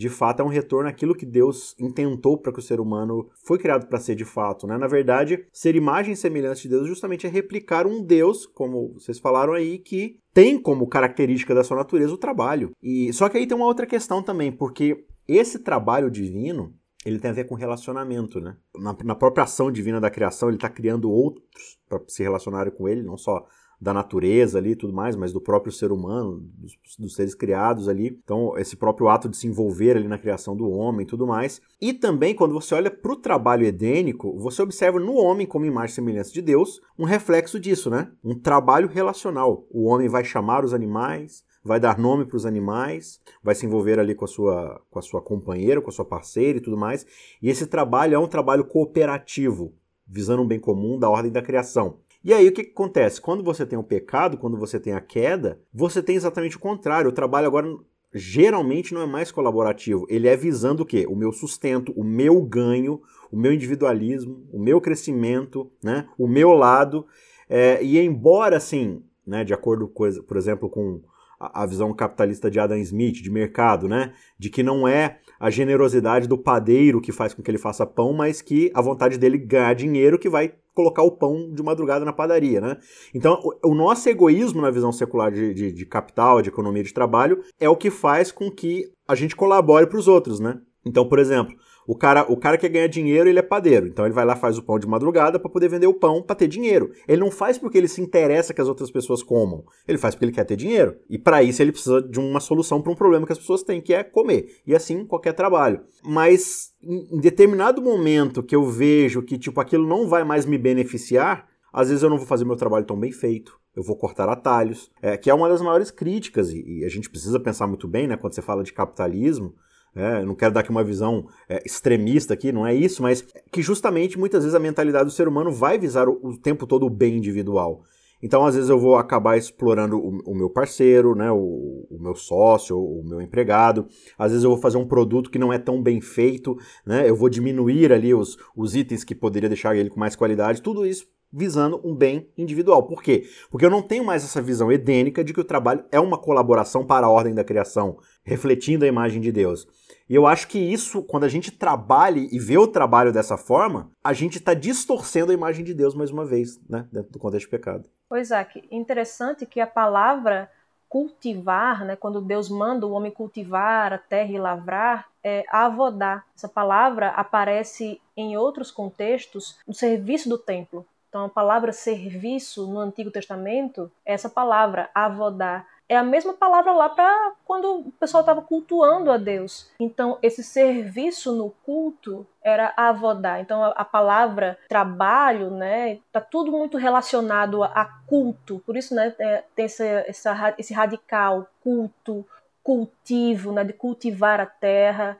de 0.00 0.08
fato 0.08 0.40
é 0.40 0.42
um 0.42 0.48
retorno 0.48 0.88
àquilo 0.88 1.14
que 1.14 1.26
Deus 1.26 1.76
intentou 1.78 2.38
para 2.38 2.50
que 2.50 2.58
o 2.58 2.62
ser 2.62 2.80
humano 2.80 3.28
foi 3.44 3.58
criado 3.58 3.86
para 3.86 4.00
ser 4.00 4.14
de 4.14 4.24
fato, 4.24 4.66
né? 4.66 4.78
Na 4.78 4.86
verdade, 4.86 5.44
ser 5.52 5.76
imagem 5.76 6.14
e 6.14 6.16
semelhança 6.16 6.62
de 6.62 6.70
Deus 6.70 6.88
justamente 6.88 7.26
é 7.26 7.30
replicar 7.30 7.86
um 7.86 8.02
Deus, 8.02 8.46
como 8.46 8.94
vocês 8.94 9.18
falaram 9.18 9.52
aí, 9.52 9.78
que 9.78 10.18
tem 10.32 10.58
como 10.58 10.88
característica 10.88 11.54
da 11.54 11.62
sua 11.62 11.76
natureza 11.76 12.14
o 12.14 12.18
trabalho. 12.18 12.70
E 12.82 13.12
só 13.12 13.28
que 13.28 13.36
aí 13.36 13.46
tem 13.46 13.54
uma 13.54 13.66
outra 13.66 13.84
questão 13.84 14.22
também, 14.22 14.50
porque 14.50 15.04
esse 15.28 15.58
trabalho 15.58 16.10
divino, 16.10 16.74
ele 17.04 17.18
tem 17.18 17.30
a 17.30 17.34
ver 17.34 17.44
com 17.44 17.54
relacionamento, 17.54 18.40
né? 18.40 18.56
Na, 18.78 18.96
na 19.04 19.14
própria 19.14 19.44
ação 19.44 19.70
divina 19.70 20.00
da 20.00 20.08
criação, 20.08 20.48
ele 20.48 20.56
está 20.56 20.70
criando 20.70 21.10
outros 21.10 21.78
para 21.86 22.00
se 22.08 22.22
relacionarem 22.22 22.72
com 22.72 22.88
ele, 22.88 23.02
não 23.02 23.18
só 23.18 23.44
da 23.80 23.94
natureza 23.94 24.58
ali 24.58 24.76
tudo 24.76 24.92
mais, 24.92 25.16
mas 25.16 25.32
do 25.32 25.40
próprio 25.40 25.72
ser 25.72 25.90
humano, 25.90 26.44
dos, 26.58 26.96
dos, 26.98 27.14
seres 27.14 27.34
criados 27.34 27.88
ali. 27.88 28.18
Então, 28.22 28.56
esse 28.58 28.76
próprio 28.76 29.08
ato 29.08 29.28
de 29.28 29.36
se 29.36 29.46
envolver 29.46 29.96
ali 29.96 30.06
na 30.06 30.18
criação 30.18 30.54
do 30.54 30.68
homem 30.68 31.06
tudo 31.06 31.26
mais. 31.26 31.62
E 31.80 31.94
também, 31.94 32.34
quando 32.34 32.52
você 32.52 32.74
olha 32.74 32.90
para 32.90 33.12
o 33.12 33.16
trabalho 33.16 33.64
edênico, 33.64 34.36
você 34.38 34.60
observa 34.60 35.00
no 35.00 35.14
homem, 35.14 35.46
como 35.46 35.64
imagem 35.64 35.92
e 35.92 35.94
semelhança 35.94 36.32
de 36.32 36.42
Deus, 36.42 36.80
um 36.98 37.04
reflexo 37.04 37.58
disso, 37.58 37.88
né? 37.88 38.10
Um 38.22 38.38
trabalho 38.38 38.86
relacional. 38.86 39.66
O 39.70 39.84
homem 39.84 40.08
vai 40.08 40.24
chamar 40.24 40.62
os 40.62 40.74
animais, 40.74 41.42
vai 41.64 41.80
dar 41.80 41.98
nome 41.98 42.26
para 42.26 42.36
os 42.36 42.44
animais, 42.44 43.18
vai 43.42 43.54
se 43.54 43.64
envolver 43.64 43.98
ali 43.98 44.14
com 44.14 44.26
a 44.26 44.28
sua 44.28 44.82
com 44.90 44.98
a 44.98 45.02
sua 45.02 45.22
companheira, 45.22 45.80
com 45.80 45.88
a 45.88 45.92
sua 45.92 46.04
parceira 46.04 46.58
e 46.58 46.60
tudo 46.60 46.76
mais. 46.76 47.06
E 47.40 47.48
esse 47.48 47.66
trabalho 47.66 48.14
é 48.14 48.18
um 48.18 48.26
trabalho 48.26 48.64
cooperativo, 48.64 49.72
visando 50.06 50.42
um 50.42 50.46
bem 50.46 50.60
comum 50.60 50.98
da 50.98 51.08
ordem 51.08 51.32
da 51.32 51.40
criação. 51.40 51.98
E 52.22 52.34
aí 52.34 52.48
o 52.48 52.52
que, 52.52 52.64
que, 52.64 52.72
acontece? 52.72 53.20
Quando 53.20 53.42
você 53.42 53.64
tem 53.64 53.78
o 53.78 53.82
pecado, 53.82 54.36
quando 54.36 54.58
você 54.58 54.78
tem 54.78 54.92
a 54.92 55.00
queda, 55.00 55.60
você 55.72 56.02
tem 56.02 56.16
exatamente 56.16 56.56
o 56.56 56.60
contrário. 56.60 57.10
O 57.10 57.14
trabalho 57.14 57.46
agora 57.46 57.66
geralmente 58.12 58.92
não 58.92 59.02
é 59.02 59.06
mais 59.06 59.32
colaborativo. 59.32 60.06
Ele 60.08 60.28
é 60.28 60.36
visando 60.36 60.82
o 60.82 60.86
quê? 60.86 61.06
O 61.08 61.16
meu 61.16 61.32
sustento, 61.32 61.92
o 61.96 62.04
meu 62.04 62.42
ganho, 62.42 63.00
o 63.30 63.36
meu 63.36 63.52
individualismo, 63.52 64.46
o 64.52 64.60
meu 64.60 64.80
crescimento, 64.80 65.70
né? 65.82 66.06
o 66.18 66.28
meu 66.28 66.52
lado. 66.52 67.06
É, 67.48 67.82
e 67.82 67.98
embora, 67.98 68.56
assim, 68.56 69.02
né, 69.26 69.42
de 69.42 69.54
acordo, 69.54 69.88
com, 69.88 70.04
por 70.22 70.36
exemplo, 70.36 70.68
com 70.68 71.00
a, 71.38 71.64
visão 71.64 71.94
capitalista 71.94 72.50
de 72.50 72.60
Adam 72.60 72.76
Smith, 72.78 73.22
de 73.22 73.30
mercado, 73.30 73.88
né? 73.88 74.12
De 74.38 74.50
que 74.50 74.62
não 74.62 74.86
é 74.86 75.20
a 75.38 75.48
generosidade 75.48 76.28
do 76.28 76.36
padeiro 76.36 77.00
que 77.00 77.12
faz 77.12 77.32
com 77.32 77.42
que 77.42 77.50
ele 77.50 77.56
faça 77.56 77.86
pão, 77.86 78.12
mas 78.12 78.42
que 78.42 78.70
a 78.74 78.82
vontade 78.82 79.16
dele 79.16 79.38
ganhar 79.38 79.74
dinheiro 79.74 80.18
que 80.18 80.28
vai 80.28 80.52
colocar 80.80 81.02
o 81.02 81.12
pão 81.12 81.52
de 81.52 81.62
madrugada 81.62 82.04
na 82.04 82.12
padaria, 82.12 82.60
né? 82.60 82.78
Então, 83.14 83.38
o, 83.62 83.74
nosso 83.74 84.08
egoísmo 84.08 84.62
na 84.62 84.70
visão 84.70 84.90
secular 84.90 85.30
de, 85.30 85.52
de, 85.52 85.72
de, 85.72 85.86
capital, 85.86 86.40
de 86.40 86.48
economia 86.48 86.82
de 86.82 86.94
trabalho, 86.94 87.42
é 87.58 87.68
o 87.68 87.76
que 87.76 87.90
faz 87.90 88.32
com 88.32 88.50
que 88.50 88.86
a 89.06 89.14
gente 89.14 89.36
colabore 89.36 89.86
para 89.86 89.98
os 89.98 90.08
outros, 90.08 90.40
né? 90.40 90.58
Então, 90.84 91.06
por 91.06 91.18
exemplo, 91.18 91.54
o 91.90 91.96
cara, 91.96 92.24
o 92.30 92.36
cara 92.36 92.56
quer 92.56 92.68
ganhar 92.68 92.86
dinheiro, 92.86 93.28
ele 93.28 93.40
é 93.40 93.42
padeiro. 93.42 93.88
Então 93.88 94.04
ele 94.04 94.14
vai 94.14 94.24
lá 94.24 94.36
faz 94.36 94.56
o 94.56 94.62
pão 94.62 94.78
de 94.78 94.86
madrugada 94.86 95.40
para 95.40 95.50
poder 95.50 95.68
vender 95.68 95.88
o 95.88 95.92
pão 95.92 96.22
para 96.22 96.36
ter 96.36 96.46
dinheiro. 96.46 96.92
Ele 97.08 97.20
não 97.20 97.32
faz 97.32 97.58
porque 97.58 97.76
ele 97.76 97.88
se 97.88 98.00
interessa 98.00 98.54
que 98.54 98.60
as 98.60 98.68
outras 98.68 98.92
pessoas 98.92 99.24
comam. 99.24 99.64
Ele 99.88 99.98
faz 99.98 100.14
porque 100.14 100.26
ele 100.26 100.32
quer 100.32 100.44
ter 100.44 100.54
dinheiro. 100.54 100.94
E 101.08 101.18
para 101.18 101.42
isso 101.42 101.60
ele 101.60 101.72
precisa 101.72 102.00
de 102.00 102.20
uma 102.20 102.38
solução 102.38 102.80
para 102.80 102.92
um 102.92 102.94
problema 102.94 103.26
que 103.26 103.32
as 103.32 103.40
pessoas 103.40 103.64
têm, 103.64 103.80
que 103.80 103.92
é 103.92 104.04
comer. 104.04 104.60
E 104.64 104.72
assim 104.72 105.04
qualquer 105.04 105.32
trabalho. 105.32 105.80
Mas 106.04 106.72
em 106.80 107.18
determinado 107.18 107.82
momento 107.82 108.40
que 108.40 108.54
eu 108.54 108.64
vejo 108.66 109.20
que 109.20 109.36
tipo 109.36 109.60
aquilo 109.60 109.84
não 109.84 110.06
vai 110.06 110.22
mais 110.22 110.46
me 110.46 110.56
beneficiar, 110.56 111.48
às 111.72 111.88
vezes 111.88 112.04
eu 112.04 112.10
não 112.10 112.18
vou 112.18 112.26
fazer 112.26 112.44
meu 112.44 112.54
trabalho 112.54 112.86
tão 112.86 112.96
bem 112.96 113.10
feito. 113.10 113.58
Eu 113.74 113.82
vou 113.82 113.96
cortar 113.96 114.28
atalhos, 114.28 114.92
é, 115.02 115.16
que 115.16 115.28
é 115.28 115.34
uma 115.34 115.48
das 115.48 115.60
maiores 115.60 115.90
críticas, 115.90 116.52
e, 116.52 116.62
e 116.64 116.84
a 116.84 116.88
gente 116.88 117.10
precisa 117.10 117.40
pensar 117.40 117.66
muito 117.66 117.88
bem, 117.88 118.06
né, 118.06 118.16
quando 118.16 118.32
você 118.32 118.42
fala 118.42 118.62
de 118.62 118.72
capitalismo, 118.72 119.54
é, 119.94 120.24
não 120.24 120.34
quero 120.34 120.54
dar 120.54 120.60
aqui 120.60 120.70
uma 120.70 120.84
visão 120.84 121.26
é, 121.48 121.62
extremista 121.64 122.34
aqui, 122.34 122.52
não 122.52 122.66
é 122.66 122.74
isso, 122.74 123.02
mas 123.02 123.24
que 123.50 123.62
justamente 123.62 124.18
muitas 124.18 124.44
vezes 124.44 124.54
a 124.54 124.60
mentalidade 124.60 125.06
do 125.06 125.10
ser 125.10 125.26
humano 125.26 125.50
vai 125.50 125.78
visar 125.78 126.08
o, 126.08 126.18
o 126.22 126.36
tempo 126.36 126.66
todo 126.66 126.86
o 126.86 126.90
bem 126.90 127.16
individual. 127.16 127.82
Então, 128.22 128.44
às 128.44 128.54
vezes, 128.54 128.68
eu 128.68 128.78
vou 128.78 128.96
acabar 128.96 129.38
explorando 129.38 129.96
o, 129.96 130.32
o 130.32 130.34
meu 130.34 130.50
parceiro, 130.50 131.14
né, 131.14 131.30
o, 131.30 131.86
o, 131.90 131.98
meu 131.98 132.14
sócio, 132.14 132.78
o 132.78 133.02
meu 133.02 133.20
empregado. 133.20 133.86
Às 134.18 134.32
vezes, 134.32 134.44
eu 134.44 134.50
vou 134.50 134.58
fazer 134.58 134.76
um 134.76 134.86
produto 134.86 135.30
que 135.30 135.38
não 135.38 135.52
é 135.52 135.58
tão 135.58 135.82
bem 135.82 136.00
feito, 136.00 136.56
né, 136.84 137.08
eu 137.08 137.16
vou 137.16 137.30
diminuir 137.30 137.92
ali 137.92 138.14
os, 138.14 138.36
os 138.54 138.76
itens 138.76 139.04
que 139.04 139.14
poderia 139.14 139.48
deixar 139.48 139.74
ele 139.74 139.88
com 139.88 139.98
mais 139.98 140.14
qualidade. 140.14 140.60
Tudo 140.60 140.86
isso 140.86 141.06
visando 141.32 141.80
um 141.84 141.94
bem 141.94 142.28
individual. 142.36 142.82
Por 142.82 143.02
quê? 143.02 143.24
Porque 143.50 143.64
eu 143.64 143.70
não 143.70 143.82
tenho 143.82 144.04
mais 144.04 144.24
essa 144.24 144.42
visão 144.42 144.70
edênica 144.70 145.22
de 145.22 145.32
que 145.32 145.40
o 145.40 145.44
trabalho 145.44 145.84
é 145.92 146.00
uma 146.00 146.18
colaboração 146.18 146.84
para 146.84 147.06
a 147.06 147.10
ordem 147.10 147.34
da 147.34 147.44
criação, 147.44 147.98
refletindo 148.24 148.84
a 148.84 148.88
imagem 148.88 149.20
de 149.20 149.32
Deus. 149.32 149.66
E 150.08 150.14
eu 150.14 150.26
acho 150.26 150.48
que 150.48 150.58
isso, 150.58 151.02
quando 151.02 151.24
a 151.24 151.28
gente 151.28 151.50
trabalha 151.50 152.18
e 152.18 152.38
vê 152.38 152.58
o 152.58 152.66
trabalho 152.66 153.12
dessa 153.12 153.36
forma, 153.36 153.90
a 154.02 154.12
gente 154.12 154.38
está 154.38 154.54
distorcendo 154.54 155.30
a 155.30 155.34
imagem 155.34 155.64
de 155.64 155.72
Deus 155.72 155.94
mais 155.94 156.10
uma 156.10 156.24
vez, 156.24 156.60
né? 156.68 156.86
Dentro 156.92 157.12
do 157.12 157.18
contexto 157.18 157.46
de 157.46 157.50
pecado. 157.50 157.88
Pois 158.08 158.32
é, 158.32 158.46
interessante 158.72 159.46
que 159.46 159.60
a 159.60 159.66
palavra 159.66 160.50
cultivar, 160.88 161.84
né, 161.84 161.94
quando 161.94 162.20
Deus 162.20 162.48
manda 162.48 162.84
o 162.84 162.90
homem 162.90 163.12
cultivar 163.12 163.92
a 163.92 163.98
terra 163.98 164.32
e 164.32 164.38
lavrar, 164.38 165.08
é 165.22 165.44
avodar. 165.48 166.26
Essa 166.34 166.48
palavra 166.48 167.10
aparece 167.10 168.00
em 168.16 168.36
outros 168.36 168.72
contextos 168.72 169.56
no 169.64 169.72
serviço 169.72 170.28
do 170.28 170.36
templo. 170.36 170.84
Então, 171.08 171.24
a 171.24 171.28
palavra 171.28 171.72
serviço 171.72 172.66
no 172.66 172.80
Antigo 172.80 173.12
Testamento 173.12 173.90
é 174.04 174.14
essa 174.14 174.28
palavra, 174.28 174.90
avodar. 174.92 175.64
É 175.90 175.96
a 175.96 176.04
mesma 176.04 176.32
palavra 176.32 176.70
lá 176.70 176.88
para 176.88 177.32
quando 177.44 177.80
o 177.80 177.90
pessoal 177.90 178.20
estava 178.20 178.40
cultuando 178.40 179.10
a 179.10 179.16
Deus. 179.16 179.68
Então, 179.80 180.20
esse 180.22 180.40
serviço 180.40 181.34
no 181.34 181.50
culto 181.50 182.24
era 182.40 182.72
avodar. 182.76 183.40
Então, 183.40 183.64
a, 183.64 183.70
a 183.70 183.84
palavra 183.84 184.56
trabalho, 184.68 185.50
né, 185.50 185.98
tá 186.12 186.20
tudo 186.20 186.52
muito 186.52 186.78
relacionado 186.78 187.64
a, 187.64 187.66
a 187.66 187.84
culto. 188.06 188.62
Por 188.64 188.76
isso, 188.76 188.94
né, 188.94 189.12
é, 189.18 189.42
tem 189.56 189.64
esse, 189.64 189.84
essa, 189.84 190.54
esse 190.56 190.72
radical 190.72 191.48
culto, 191.60 192.24
cultivo, 192.62 193.50
né, 193.50 193.64
de 193.64 193.72
cultivar 193.72 194.38
a 194.38 194.46
terra, 194.46 195.18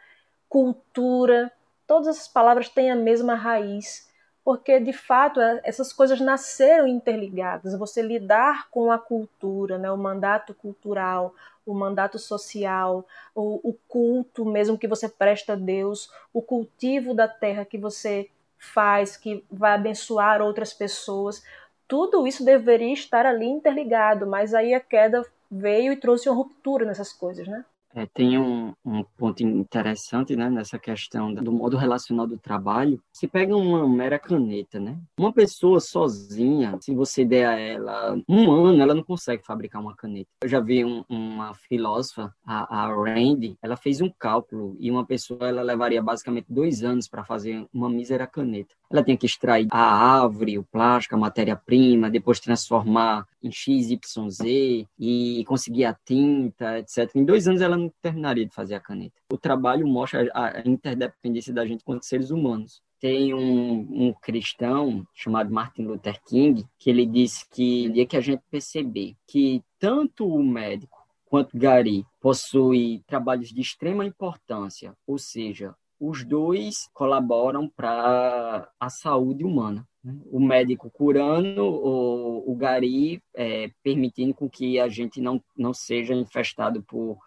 cultura. 0.49 1.51
Todas 1.85 2.07
essas 2.07 2.29
palavras 2.29 2.69
têm 2.69 2.93
a 2.93 2.97
mesma 2.97 3.35
raiz 3.35 4.09
porque 4.45 4.81
de 4.81 4.93
fato 4.93 5.41
é, 5.41 5.61
essas 5.65 5.93
coisas 5.93 6.21
nasceram 6.21 6.87
interligadas. 6.87 7.77
Você 7.79 8.03
lidar 8.03 8.69
com 8.71 8.91
a 8.91 8.99
cultura, 8.99 9.79
né, 9.79 9.91
o 9.91 9.97
mandato 9.97 10.55
cultural, 10.55 11.35
o 11.67 11.75
mandato 11.75 12.19
social, 12.19 13.07
o, 13.35 13.71
o 13.71 13.73
culto 13.87 14.45
mesmo 14.45 14.79
que 14.79 14.89
você 14.89 15.09
presta 15.09 15.53
a 15.53 15.57
Deus, 15.57 16.11
o 16.33 16.43
cultivo 16.43 17.15
da 17.15 17.29
terra 17.29 17.65
que 17.65 17.79
você 17.79 18.29
faz, 18.59 19.17
que 19.17 19.45
vai 19.51 19.73
abençoar 19.73 20.43
outras 20.43 20.73
pessoas, 20.75 21.43
tudo 21.89 22.27
isso 22.27 22.45
deveria 22.45 22.93
estar 22.93 23.27
ali 23.27 23.47
interligado, 23.47 24.27
mas 24.27 24.55
aí 24.55 24.75
a 24.75 24.81
queda 24.81 25.25
veio 25.51 25.93
e 25.93 25.97
trouxe 25.97 26.29
uma 26.29 26.37
ruptura 26.37 26.85
nessas 26.85 27.13
coisas, 27.13 27.49
né? 27.49 27.65
É, 27.95 28.07
tem 28.07 28.39
um, 28.39 28.73
um, 28.85 29.03
ponto 29.17 29.43
interessante 29.43 30.37
né, 30.37 30.49
nessa 30.49 30.79
questão 30.79 31.33
do 31.35 31.53
modo 31.53 31.77
relacional 31.77 32.27
do 32.27 32.39
trabalho. 32.39 33.03
Se 33.13 33.27
pega 33.27 33.57
uma 33.57 33.89
mera 33.89 34.19
caneta, 34.19 34.79
né? 34.79 34.97
Uma 35.19 35.33
pessoa 35.33 35.81
sozinha, 35.81 36.79
se 36.81 36.95
você 36.95 37.25
der 37.25 37.47
a 37.47 37.59
ela 37.59 38.17
um 38.29 38.51
ano, 38.51 38.81
ela 38.81 38.95
não 38.95 39.03
consegue 39.03 39.45
fabricar 39.45 39.83
uma 39.83 39.95
caneta. 39.95 40.29
Eu 40.43 40.49
já 40.49 40.61
vi 40.61 40.85
um, 40.85 41.05
uma 41.09 41.53
filósofa, 41.55 42.33
a, 42.47 42.85
a 42.85 42.95
Randy, 42.95 43.57
ela 43.61 43.77
fez 43.77 44.01
um 44.01 44.11
cálculo 44.19 44.77
e 44.79 44.91
uma 44.91 45.05
pessoa 45.05 45.49
ela 45.49 45.63
levaria 45.63 46.03
basicamente 46.03 46.47
dois 46.49 46.85
anos 46.85 47.09
para 47.09 47.25
fazer 47.25 47.67
uma 47.73 47.89
mísera 47.89 48.27
caneta. 48.27 48.75
Ela 48.91 49.03
tinha 49.03 49.17
que 49.17 49.27
extrair 49.27 49.67
a 49.71 50.23
árvore, 50.23 50.59
o 50.59 50.65
plástico, 50.65 51.15
a 51.15 51.19
matéria-prima, 51.19 52.11
depois 52.11 52.41
transformar 52.41 53.27
em 53.43 53.51
X, 53.51 53.91
Y, 53.91 54.31
Z 54.31 54.87
e 54.99 55.45
conseguir 55.47 55.85
a 55.85 55.95
tinta, 55.95 56.79
etc. 56.79 57.11
Em 57.15 57.25
dois 57.25 57.49
anos 57.49 57.61
ela 57.61 57.80
não 57.81 57.93
terminaria 58.03 58.47
de 58.47 58.55
fazer 58.55 58.75
a 58.75 58.81
caneta. 58.81 59.21
O 59.33 59.39
trabalho 59.39 59.87
mostra 59.87 60.31
a 60.35 60.61
interdependência 60.67 61.53
da 61.53 61.67
gente 61.67 61.85
quanto 61.85 62.05
seres 62.05 62.31
humanos. 62.31 62.83
Tem 62.99 63.33
um, 63.33 64.09
um 64.09 64.13
cristão 64.13 65.07
chamado 65.15 65.53
Martin 65.53 65.83
Luther 65.83 66.21
King 66.27 66.67
que 66.79 66.91
ele 66.91 67.07
disse 67.07 67.49
que 67.49 67.89
o 67.89 67.93
dia 67.93 68.07
que 68.07 68.17
a 68.17 68.21
gente 68.21 68.43
perceber 68.51 69.17
que 69.27 69.63
tanto 69.79 70.27
o 70.27 70.43
médico 70.43 70.99
quanto 71.25 71.57
Gary 71.57 72.05
possui 72.21 73.03
trabalhos 73.07 73.51
de 73.51 73.61
extrema 73.61 74.05
importância, 74.05 74.95
ou 75.07 75.17
seja, 75.17 75.75
os 76.01 76.25
dois 76.25 76.89
colaboram 76.95 77.69
para 77.69 78.69
a 78.81 78.89
saúde 78.89 79.45
humana. 79.45 79.87
Né? 80.03 80.19
O 80.33 80.41
médico 80.41 80.91
curando, 80.91 81.63
o, 81.63 82.51
o 82.51 82.57
Gari 82.57 83.23
é, 83.35 83.71
permitindo 83.83 84.35
com 84.35 84.49
que 84.49 84.81
a 84.81 84.89
gente 84.89 85.21
não, 85.21 85.43
não 85.55 85.75
seja 85.75 86.15
infestado 86.15 86.83
por 86.83 87.19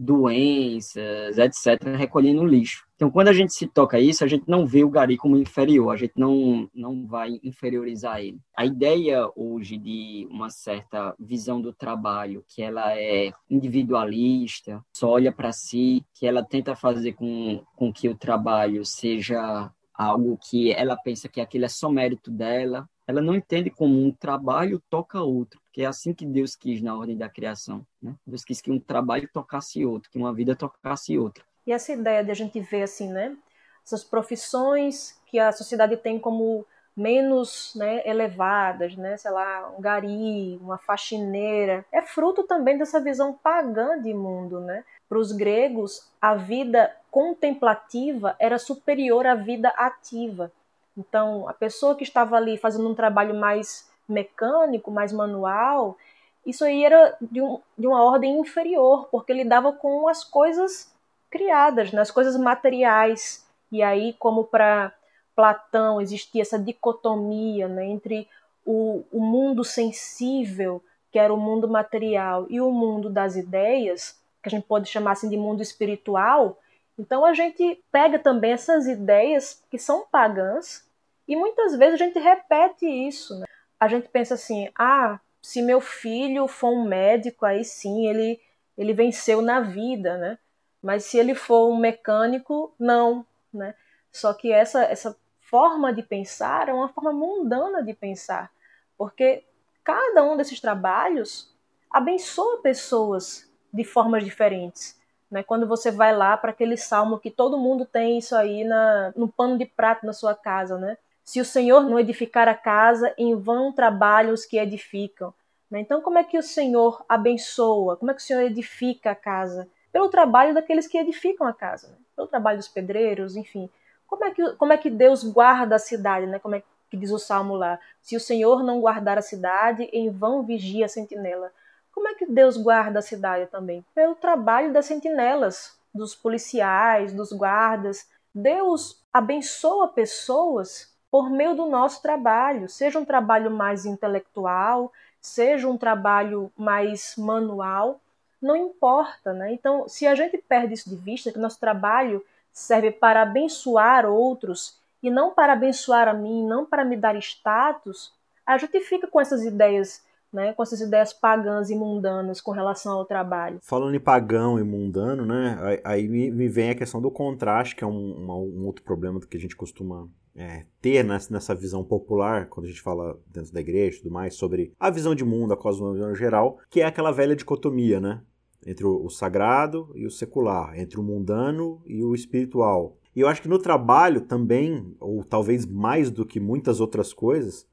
doenças, 0.00 1.36
etc., 1.36 1.94
recolhendo 1.96 2.44
lixo. 2.46 2.86
Então, 2.96 3.10
quando 3.10 3.28
a 3.28 3.32
gente 3.34 3.52
se 3.52 3.66
toca 3.66 4.00
isso, 4.00 4.24
a 4.24 4.26
gente 4.26 4.44
não 4.48 4.66
vê 4.66 4.82
o 4.82 4.88
gari 4.88 5.16
como 5.16 5.36
inferior, 5.36 5.90
a 5.90 5.96
gente 5.96 6.14
não, 6.16 6.68
não 6.74 7.06
vai 7.06 7.38
inferiorizar 7.42 8.20
ele. 8.20 8.38
A 8.56 8.64
ideia 8.64 9.30
hoje 9.36 9.76
de 9.76 10.26
uma 10.30 10.48
certa 10.48 11.14
visão 11.18 11.60
do 11.60 11.72
trabalho, 11.72 12.44
que 12.48 12.62
ela 12.62 12.96
é 12.96 13.30
individualista, 13.48 14.82
só 14.94 15.10
olha 15.10 15.30
para 15.30 15.52
si, 15.52 16.02
que 16.14 16.26
ela 16.26 16.42
tenta 16.42 16.74
fazer 16.74 17.12
com, 17.12 17.62
com 17.76 17.92
que 17.92 18.08
o 18.08 18.14
trabalho 18.14 18.84
seja 18.84 19.70
algo 19.94 20.38
que 20.48 20.72
ela 20.72 20.96
pensa 20.96 21.28
que 21.28 21.42
aquilo 21.42 21.66
é 21.66 21.68
só 21.68 21.90
mérito 21.90 22.30
dela, 22.30 22.88
ela 23.10 23.20
não 23.20 23.34
entende 23.34 23.70
como 23.70 24.00
um 24.00 24.12
trabalho 24.12 24.80
toca 24.88 25.20
outro, 25.20 25.60
porque 25.62 25.82
é 25.82 25.86
assim 25.86 26.14
que 26.14 26.24
Deus 26.24 26.54
quis 26.54 26.80
na 26.80 26.96
ordem 26.96 27.16
da 27.16 27.28
criação. 27.28 27.84
Né? 28.00 28.14
Deus 28.24 28.44
quis 28.44 28.60
que 28.60 28.70
um 28.70 28.78
trabalho 28.78 29.28
tocasse 29.32 29.84
outro, 29.84 30.08
que 30.10 30.18
uma 30.18 30.32
vida 30.32 30.54
tocasse 30.54 31.18
outra. 31.18 31.44
E 31.66 31.72
essa 31.72 31.92
ideia 31.92 32.24
de 32.24 32.30
a 32.30 32.34
gente 32.34 32.60
ver 32.60 32.84
assim, 32.84 33.08
né? 33.08 33.36
Essas 33.84 34.04
profissões 34.04 35.20
que 35.26 35.38
a 35.40 35.50
sociedade 35.50 35.96
tem 35.96 36.18
como 36.20 36.64
menos 36.96 37.72
né, 37.74 38.02
elevadas, 38.04 38.94
né, 38.96 39.16
sei 39.16 39.30
lá, 39.30 39.72
um 39.76 39.80
gari, 39.80 40.58
uma 40.60 40.76
faxineira, 40.76 41.84
é 41.90 42.02
fruto 42.02 42.42
também 42.44 42.76
dessa 42.76 43.00
visão 43.00 43.32
pagã 43.32 44.00
de 44.00 44.12
mundo, 44.12 44.60
né? 44.60 44.84
Para 45.08 45.18
os 45.18 45.32
gregos, 45.32 46.08
a 46.20 46.34
vida 46.34 46.94
contemplativa 47.10 48.36
era 48.38 48.58
superior 48.58 49.26
à 49.26 49.34
vida 49.34 49.68
ativa. 49.70 50.52
Então, 50.96 51.48
a 51.48 51.52
pessoa 51.52 51.94
que 51.94 52.02
estava 52.02 52.36
ali 52.36 52.56
fazendo 52.58 52.88
um 52.88 52.94
trabalho 52.94 53.34
mais 53.34 53.88
mecânico, 54.08 54.90
mais 54.90 55.12
manual, 55.12 55.96
isso 56.44 56.64
aí 56.64 56.84
era 56.84 57.16
de, 57.20 57.40
um, 57.40 57.60
de 57.78 57.86
uma 57.86 58.02
ordem 58.02 58.40
inferior, 58.40 59.08
porque 59.10 59.32
lidava 59.32 59.72
com 59.72 60.08
as 60.08 60.24
coisas 60.24 60.92
criadas, 61.30 61.92
né, 61.92 62.00
as 62.00 62.10
coisas 62.10 62.36
materiais. 62.36 63.46
E 63.70 63.82
aí, 63.82 64.14
como 64.18 64.44
para 64.44 64.92
Platão 65.34 66.00
existia 66.00 66.42
essa 66.42 66.58
dicotomia 66.58 67.68
né, 67.68 67.86
entre 67.86 68.28
o, 68.64 69.04
o 69.12 69.20
mundo 69.20 69.64
sensível, 69.64 70.82
que 71.10 71.18
era 71.18 71.32
o 71.32 71.36
mundo 71.36 71.68
material, 71.68 72.46
e 72.48 72.60
o 72.60 72.70
mundo 72.70 73.08
das 73.08 73.36
ideias, 73.36 74.18
que 74.42 74.48
a 74.48 74.50
gente 74.50 74.66
pode 74.66 74.88
chamar 74.88 75.12
assim 75.12 75.28
de 75.28 75.36
mundo 75.36 75.62
espiritual, 75.62 76.58
então 77.00 77.24
a 77.24 77.32
gente 77.32 77.82
pega 77.90 78.18
também 78.18 78.52
essas 78.52 78.86
ideias 78.86 79.64
que 79.70 79.78
são 79.78 80.06
pagãs 80.12 80.86
e 81.26 81.34
muitas 81.34 81.74
vezes 81.74 81.94
a 81.94 82.04
gente 82.04 82.18
repete 82.18 82.84
isso. 82.84 83.38
Né? 83.38 83.46
A 83.80 83.88
gente 83.88 84.06
pensa 84.10 84.34
assim: 84.34 84.68
ah, 84.78 85.18
se 85.40 85.62
meu 85.62 85.80
filho 85.80 86.46
for 86.46 86.68
um 86.68 86.84
médico, 86.84 87.46
aí 87.46 87.64
sim 87.64 88.06
ele, 88.06 88.38
ele 88.76 88.92
venceu 88.92 89.40
na 89.40 89.60
vida, 89.60 90.18
né? 90.18 90.38
Mas 90.82 91.04
se 91.04 91.16
ele 91.16 91.34
for 91.34 91.70
um 91.70 91.78
mecânico, 91.78 92.74
não, 92.78 93.24
né? 93.52 93.74
Só 94.12 94.34
que 94.34 94.52
essa, 94.52 94.82
essa 94.84 95.16
forma 95.40 95.94
de 95.94 96.02
pensar 96.02 96.68
é 96.68 96.74
uma 96.74 96.90
forma 96.90 97.14
mundana 97.14 97.82
de 97.82 97.94
pensar, 97.94 98.52
porque 98.98 99.42
cada 99.82 100.22
um 100.22 100.36
desses 100.36 100.60
trabalhos 100.60 101.50
abençoa 101.90 102.60
pessoas 102.60 103.50
de 103.72 103.84
formas 103.84 104.22
diferentes. 104.22 104.99
Né? 105.30 105.42
Quando 105.42 105.66
você 105.66 105.90
vai 105.90 106.14
lá 106.14 106.36
para 106.36 106.50
aquele 106.50 106.76
salmo 106.76 107.18
que 107.18 107.30
todo 107.30 107.58
mundo 107.58 107.84
tem 107.84 108.18
isso 108.18 108.34
aí 108.34 108.64
na, 108.64 109.12
no 109.14 109.28
pano 109.28 109.56
de 109.56 109.64
prato 109.64 110.04
na 110.04 110.12
sua 110.12 110.34
casa, 110.34 110.76
né? 110.76 110.96
Se 111.22 111.40
o 111.40 111.44
Senhor 111.44 111.84
não 111.88 112.00
edificar 112.00 112.48
a 112.48 112.54
casa, 112.54 113.14
em 113.16 113.36
vão 113.36 113.72
trabalham 113.72 114.34
os 114.34 114.44
que 114.44 114.58
edificam. 114.58 115.32
Né? 115.70 115.78
Então, 115.80 116.00
como 116.02 116.18
é 116.18 116.24
que 116.24 116.36
o 116.36 116.42
Senhor 116.42 117.04
abençoa? 117.08 117.96
Como 117.96 118.10
é 118.10 118.14
que 118.14 118.20
o 118.20 118.24
Senhor 118.24 118.42
edifica 118.42 119.12
a 119.12 119.14
casa? 119.14 119.68
Pelo 119.92 120.08
trabalho 120.08 120.52
daqueles 120.54 120.88
que 120.88 120.98
edificam 120.98 121.46
a 121.46 121.52
casa, 121.52 121.88
né? 121.88 121.94
pelo 122.16 122.26
trabalho 122.26 122.58
dos 122.58 122.66
pedreiros, 122.68 123.36
enfim. 123.36 123.70
Como 124.08 124.24
é 124.24 124.30
que, 124.32 124.52
como 124.54 124.72
é 124.72 124.76
que 124.76 124.90
Deus 124.90 125.22
guarda 125.22 125.76
a 125.76 125.78
cidade? 125.78 126.26
Né? 126.26 126.40
Como 126.40 126.56
é 126.56 126.62
que 126.90 126.96
diz 126.96 127.12
o 127.12 127.18
salmo 127.18 127.54
lá? 127.54 127.78
Se 128.02 128.16
o 128.16 128.20
Senhor 128.20 128.64
não 128.64 128.80
guardar 128.80 129.16
a 129.16 129.22
cidade, 129.22 129.84
em 129.92 130.10
vão 130.10 130.42
vigia 130.42 130.86
a 130.86 130.88
sentinela. 130.88 131.52
Como 131.92 132.08
é 132.08 132.14
que 132.14 132.26
Deus 132.26 132.56
guarda 132.56 132.98
a 132.98 133.02
cidade 133.02 133.46
também? 133.46 133.84
Pelo 133.94 134.14
trabalho 134.14 134.72
das 134.72 134.86
sentinelas, 134.86 135.78
dos 135.94 136.14
policiais, 136.14 137.12
dos 137.12 137.32
guardas. 137.32 138.08
Deus 138.34 139.02
abençoa 139.12 139.88
pessoas 139.88 140.90
por 141.10 141.28
meio 141.28 141.56
do 141.56 141.66
nosso 141.66 142.00
trabalho, 142.00 142.68
seja 142.68 142.98
um 142.98 143.04
trabalho 143.04 143.50
mais 143.50 143.84
intelectual, 143.84 144.92
seja 145.20 145.68
um 145.68 145.76
trabalho 145.76 146.52
mais 146.56 147.14
manual, 147.16 148.00
não 148.40 148.56
importa, 148.56 149.32
né? 149.32 149.52
Então, 149.52 149.88
se 149.88 150.06
a 150.06 150.14
gente 150.14 150.38
perde 150.38 150.74
isso 150.74 150.88
de 150.88 150.96
vista, 150.96 151.32
que 151.32 151.38
nosso 151.38 151.58
trabalho 151.58 152.24
serve 152.52 152.92
para 152.92 153.22
abençoar 153.22 154.06
outros 154.06 154.78
e 155.02 155.10
não 155.10 155.32
para 155.32 155.52
abençoar 155.52 156.08
a 156.08 156.14
mim, 156.14 156.46
não 156.46 156.64
para 156.64 156.84
me 156.84 156.96
dar 156.96 157.16
status, 157.16 158.12
a 158.46 158.56
gente 158.56 158.80
fica 158.80 159.06
com 159.06 159.20
essas 159.20 159.44
ideias 159.44 160.02
né, 160.32 160.52
com 160.52 160.62
essas 160.62 160.80
ideias 160.80 161.12
pagãs 161.12 161.70
e 161.70 161.74
mundanas 161.74 162.40
com 162.40 162.52
relação 162.52 162.92
ao 162.92 163.04
trabalho. 163.04 163.58
Falando 163.62 163.94
em 163.94 164.00
pagão 164.00 164.58
e 164.58 164.62
mundano, 164.62 165.24
né, 165.24 165.80
aí 165.84 166.08
me, 166.08 166.48
vem 166.48 166.70
a 166.70 166.74
questão 166.74 167.00
do 167.00 167.10
contraste, 167.10 167.76
que 167.76 167.84
é 167.84 167.86
um, 167.86 168.30
um 168.30 168.66
outro 168.66 168.84
problema 168.84 169.20
que 169.20 169.36
a 169.36 169.40
gente 169.40 169.56
costuma 169.56 170.08
é, 170.34 170.64
ter 170.80 171.04
nessa 171.04 171.54
visão 171.54 171.84
popular, 171.84 172.48
quando 172.48 172.66
a 172.66 172.68
gente 172.68 172.80
fala 172.80 173.18
dentro 173.26 173.52
da 173.52 173.60
igreja 173.60 173.98
e 173.98 174.02
tudo 174.02 174.12
mais, 174.12 174.34
sobre 174.34 174.72
a 174.78 174.90
visão 174.90 175.14
de 175.14 175.24
mundo, 175.24 175.52
a 175.52 175.56
cosmovisão 175.56 176.14
geral, 176.14 176.58
que 176.70 176.80
é 176.80 176.84
aquela 176.84 177.10
velha 177.10 177.36
dicotomia, 177.36 178.00
né? 178.00 178.22
Entre 178.66 178.86
o 178.86 179.08
sagrado 179.08 179.90
e 179.94 180.06
o 180.06 180.10
secular, 180.10 180.78
entre 180.78 181.00
o 181.00 181.02
mundano 181.02 181.82
e 181.86 182.04
o 182.04 182.14
espiritual. 182.14 182.98
E 183.16 183.20
eu 183.20 183.28
acho 183.28 183.42
que 183.42 183.48
no 183.48 183.58
trabalho 183.58 184.20
também, 184.20 184.94
ou 185.00 185.24
talvez 185.24 185.66
mais 185.66 186.10
do 186.10 186.26
que 186.26 186.38
muitas 186.38 186.78
outras 186.78 187.12
coisas, 187.12 187.66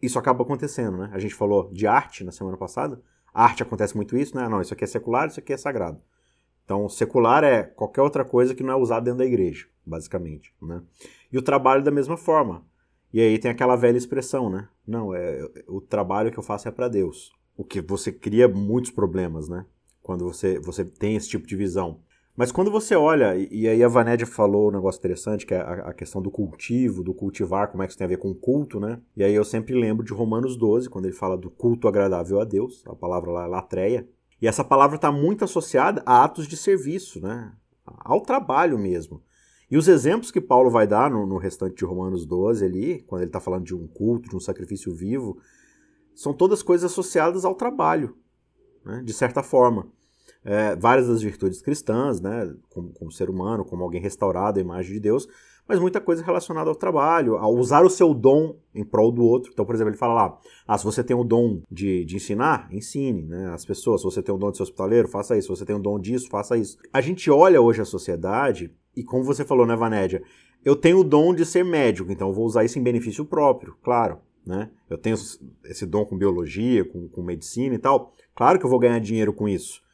isso 0.00 0.18
acaba 0.18 0.42
acontecendo, 0.42 0.96
né? 0.96 1.10
A 1.12 1.18
gente 1.18 1.34
falou 1.34 1.70
de 1.72 1.86
arte 1.86 2.24
na 2.24 2.32
semana 2.32 2.56
passada. 2.56 3.00
A 3.32 3.44
arte 3.44 3.62
acontece 3.62 3.96
muito 3.96 4.16
isso, 4.16 4.36
né? 4.36 4.48
Não, 4.48 4.60
isso 4.60 4.72
aqui 4.72 4.84
é 4.84 4.86
secular, 4.86 5.28
isso 5.28 5.40
aqui 5.40 5.52
é 5.52 5.56
sagrado. 5.56 6.00
Então, 6.64 6.88
secular 6.88 7.44
é 7.44 7.62
qualquer 7.62 8.02
outra 8.02 8.24
coisa 8.24 8.54
que 8.54 8.62
não 8.62 8.72
é 8.72 8.76
usada 8.76 9.04
dentro 9.04 9.18
da 9.18 9.24
igreja, 9.24 9.66
basicamente, 9.84 10.52
né? 10.60 10.82
E 11.30 11.38
o 11.38 11.42
trabalho 11.42 11.84
da 11.84 11.90
mesma 11.90 12.16
forma. 12.16 12.64
E 13.12 13.20
aí 13.20 13.38
tem 13.38 13.50
aquela 13.50 13.76
velha 13.76 13.96
expressão, 13.96 14.50
né? 14.50 14.68
Não, 14.86 15.14
é 15.14 15.40
o 15.68 15.80
trabalho 15.80 16.30
que 16.32 16.38
eu 16.38 16.42
faço 16.42 16.66
é 16.66 16.70
para 16.72 16.88
Deus. 16.88 17.32
O 17.56 17.64
que 17.64 17.80
você 17.80 18.10
cria 18.10 18.48
muitos 18.48 18.90
problemas, 18.90 19.48
né? 19.48 19.64
Quando 20.02 20.24
você, 20.24 20.58
você 20.58 20.84
tem 20.84 21.16
esse 21.16 21.28
tipo 21.28 21.46
de 21.46 21.56
visão. 21.56 22.00
Mas 22.36 22.52
quando 22.52 22.70
você 22.70 22.94
olha, 22.94 23.34
e 23.34 23.66
aí 23.66 23.82
a 23.82 23.88
Vanédia 23.88 24.26
falou 24.26 24.68
um 24.68 24.72
negócio 24.72 24.98
interessante, 24.98 25.46
que 25.46 25.54
é 25.54 25.58
a, 25.58 25.94
questão 25.94 26.20
do 26.20 26.30
cultivo, 26.30 27.02
do 27.02 27.14
cultivar, 27.14 27.70
como 27.70 27.82
é 27.82 27.86
que 27.86 27.92
isso 27.92 27.98
tem 27.98 28.04
a 28.04 28.08
ver 28.08 28.18
com 28.18 28.34
culto, 28.34 28.78
né? 28.78 29.00
E 29.16 29.24
aí 29.24 29.34
eu 29.34 29.42
sempre 29.42 29.74
lembro 29.74 30.04
de 30.04 30.12
Romanos 30.12 30.54
12, 30.54 30.90
quando 30.90 31.06
ele 31.06 31.14
fala 31.14 31.34
do 31.34 31.50
culto 31.50 31.88
agradável 31.88 32.38
a 32.38 32.44
Deus, 32.44 32.84
a 32.86 32.94
palavra 32.94 33.30
lá 33.30 33.44
é 33.44 33.46
latreia. 33.46 34.06
E 34.40 34.46
essa 34.46 34.62
palavra 34.62 34.96
está 34.96 35.10
muito 35.10 35.44
associada 35.44 36.02
a 36.04 36.24
atos 36.24 36.46
de 36.46 36.58
serviço, 36.58 37.22
né? 37.22 37.54
Ao 37.86 38.20
trabalho 38.20 38.78
mesmo. 38.78 39.22
E 39.70 39.78
os 39.78 39.88
exemplos 39.88 40.30
que 40.30 40.40
Paulo 40.40 40.68
vai 40.68 40.86
dar 40.86 41.10
no, 41.10 41.26
no 41.26 41.38
restante 41.38 41.76
de 41.76 41.86
Romanos 41.86 42.26
12 42.26 42.62
ali, 42.62 43.02
quando 43.06 43.22
ele 43.22 43.30
está 43.30 43.40
falando 43.40 43.64
de 43.64 43.74
um 43.74 43.86
culto, 43.86 44.28
de 44.28 44.36
um 44.36 44.40
sacrifício 44.40 44.94
vivo, 44.94 45.38
são 46.14 46.34
todas 46.34 46.62
coisas 46.62 46.92
associadas 46.92 47.46
ao 47.46 47.54
trabalho, 47.54 48.14
né? 48.84 49.02
de 49.02 49.12
certa 49.14 49.42
forma 49.42 49.88
é, 50.46 50.76
várias 50.76 51.08
das 51.08 51.20
virtudes 51.20 51.60
cristãs, 51.60 52.20
né, 52.20 52.54
como, 52.70 52.90
como 52.90 53.10
ser 53.10 53.28
humano, 53.28 53.64
como 53.64 53.82
alguém 53.82 54.00
restaurado 54.00 54.60
à 54.60 54.62
imagem 54.62 54.94
de 54.94 55.00
Deus, 55.00 55.28
mas 55.68 55.80
muita 55.80 56.00
coisa 56.00 56.22
relacionada 56.22 56.70
ao 56.70 56.76
trabalho, 56.76 57.36
a 57.36 57.48
usar 57.48 57.84
o 57.84 57.90
seu 57.90 58.14
dom 58.14 58.56
em 58.72 58.84
prol 58.84 59.10
do 59.10 59.24
outro. 59.24 59.50
Então, 59.52 59.66
por 59.66 59.74
exemplo, 59.74 59.90
ele 59.90 59.98
fala 59.98 60.14
lá: 60.14 60.38
ah, 60.68 60.78
se 60.78 60.84
você 60.84 61.02
tem 61.02 61.16
o 61.16 61.24
dom 61.24 61.60
de, 61.68 62.04
de 62.04 62.14
ensinar, 62.14 62.68
ensine 62.70 63.22
né, 63.22 63.50
as 63.52 63.64
pessoas. 63.64 64.00
Se 64.00 64.04
você 64.04 64.22
tem 64.22 64.32
o 64.32 64.38
dom 64.38 64.52
de 64.52 64.58
ser 64.58 64.62
hospitaleiro, 64.62 65.08
faça 65.08 65.36
isso. 65.36 65.48
Se 65.48 65.58
você 65.58 65.66
tem 65.66 65.74
o 65.74 65.80
dom 65.80 65.98
disso, 65.98 66.28
faça 66.28 66.56
isso. 66.56 66.78
A 66.92 67.00
gente 67.00 67.28
olha 67.28 67.60
hoje 67.60 67.82
a 67.82 67.84
sociedade, 67.84 68.72
e 68.96 69.02
como 69.02 69.24
você 69.24 69.44
falou, 69.44 69.66
né, 69.66 69.74
Vanédia? 69.74 70.22
Eu 70.64 70.76
tenho 70.76 71.00
o 71.00 71.04
dom 71.04 71.34
de 71.34 71.44
ser 71.44 71.64
médico, 71.64 72.12
então 72.12 72.28
eu 72.28 72.34
vou 72.34 72.44
usar 72.44 72.64
isso 72.64 72.78
em 72.78 72.82
benefício 72.82 73.24
próprio, 73.24 73.76
claro. 73.82 74.18
Né? 74.44 74.70
Eu 74.88 74.96
tenho 74.96 75.16
esse 75.64 75.84
dom 75.84 76.04
com 76.04 76.16
biologia, 76.16 76.84
com, 76.84 77.08
com 77.08 77.22
medicina 77.22 77.74
e 77.74 77.78
tal. 77.78 78.12
Claro 78.34 78.58
que 78.58 78.66
eu 78.66 78.70
vou 78.70 78.78
ganhar 78.78 79.00
dinheiro 79.00 79.32
com 79.32 79.48
isso 79.48 79.84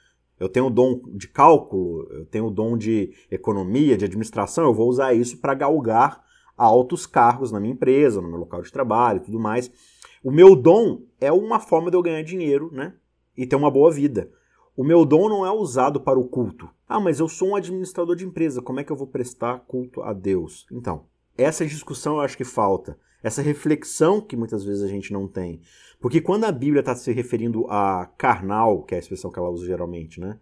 eu 0.42 0.48
tenho 0.48 0.66
o 0.66 0.70
dom 0.70 1.00
de 1.14 1.28
cálculo, 1.28 2.08
eu 2.10 2.26
tenho 2.26 2.46
o 2.46 2.50
dom 2.50 2.76
de 2.76 3.14
economia, 3.30 3.96
de 3.96 4.04
administração, 4.04 4.64
eu 4.64 4.74
vou 4.74 4.88
usar 4.88 5.14
isso 5.14 5.38
para 5.40 5.54
galgar 5.54 6.20
altos 6.56 7.06
cargos 7.06 7.52
na 7.52 7.60
minha 7.60 7.72
empresa, 7.72 8.20
no 8.20 8.28
meu 8.28 8.38
local 8.38 8.60
de 8.60 8.72
trabalho 8.72 9.18
e 9.18 9.24
tudo 9.24 9.38
mais. 9.38 9.70
O 10.22 10.32
meu 10.32 10.56
dom 10.56 11.02
é 11.20 11.30
uma 11.30 11.60
forma 11.60 11.92
de 11.92 11.96
eu 11.96 12.02
ganhar 12.02 12.22
dinheiro, 12.22 12.70
né? 12.72 12.94
E 13.36 13.46
ter 13.46 13.54
uma 13.54 13.70
boa 13.70 13.90
vida. 13.92 14.30
O 14.76 14.82
meu 14.82 15.04
dom 15.04 15.28
não 15.28 15.46
é 15.46 15.50
usado 15.52 16.00
para 16.00 16.18
o 16.18 16.26
culto. 16.28 16.68
Ah, 16.88 16.98
mas 16.98 17.20
eu 17.20 17.28
sou 17.28 17.50
um 17.50 17.56
administrador 17.56 18.16
de 18.16 18.26
empresa, 18.26 18.60
como 18.60 18.80
é 18.80 18.84
que 18.84 18.90
eu 18.90 18.96
vou 18.96 19.06
prestar 19.06 19.60
culto 19.60 20.02
a 20.02 20.12
Deus? 20.12 20.66
Então, 20.72 21.06
essa 21.38 21.64
discussão 21.64 22.16
eu 22.16 22.20
acho 22.20 22.36
que 22.36 22.44
falta. 22.44 22.98
Essa 23.22 23.42
reflexão 23.42 24.20
que 24.20 24.36
muitas 24.36 24.64
vezes 24.64 24.82
a 24.82 24.88
gente 24.88 25.12
não 25.12 25.28
tem. 25.28 25.60
Porque 26.00 26.20
quando 26.20 26.44
a 26.44 26.52
Bíblia 26.52 26.80
está 26.80 26.94
se 26.94 27.12
referindo 27.12 27.66
a 27.68 28.06
carnal, 28.18 28.82
que 28.82 28.94
é 28.94 28.96
a 28.96 29.00
expressão 29.00 29.30
que 29.30 29.38
ela 29.38 29.50
usa 29.50 29.66
geralmente, 29.66 30.20
né? 30.20 30.38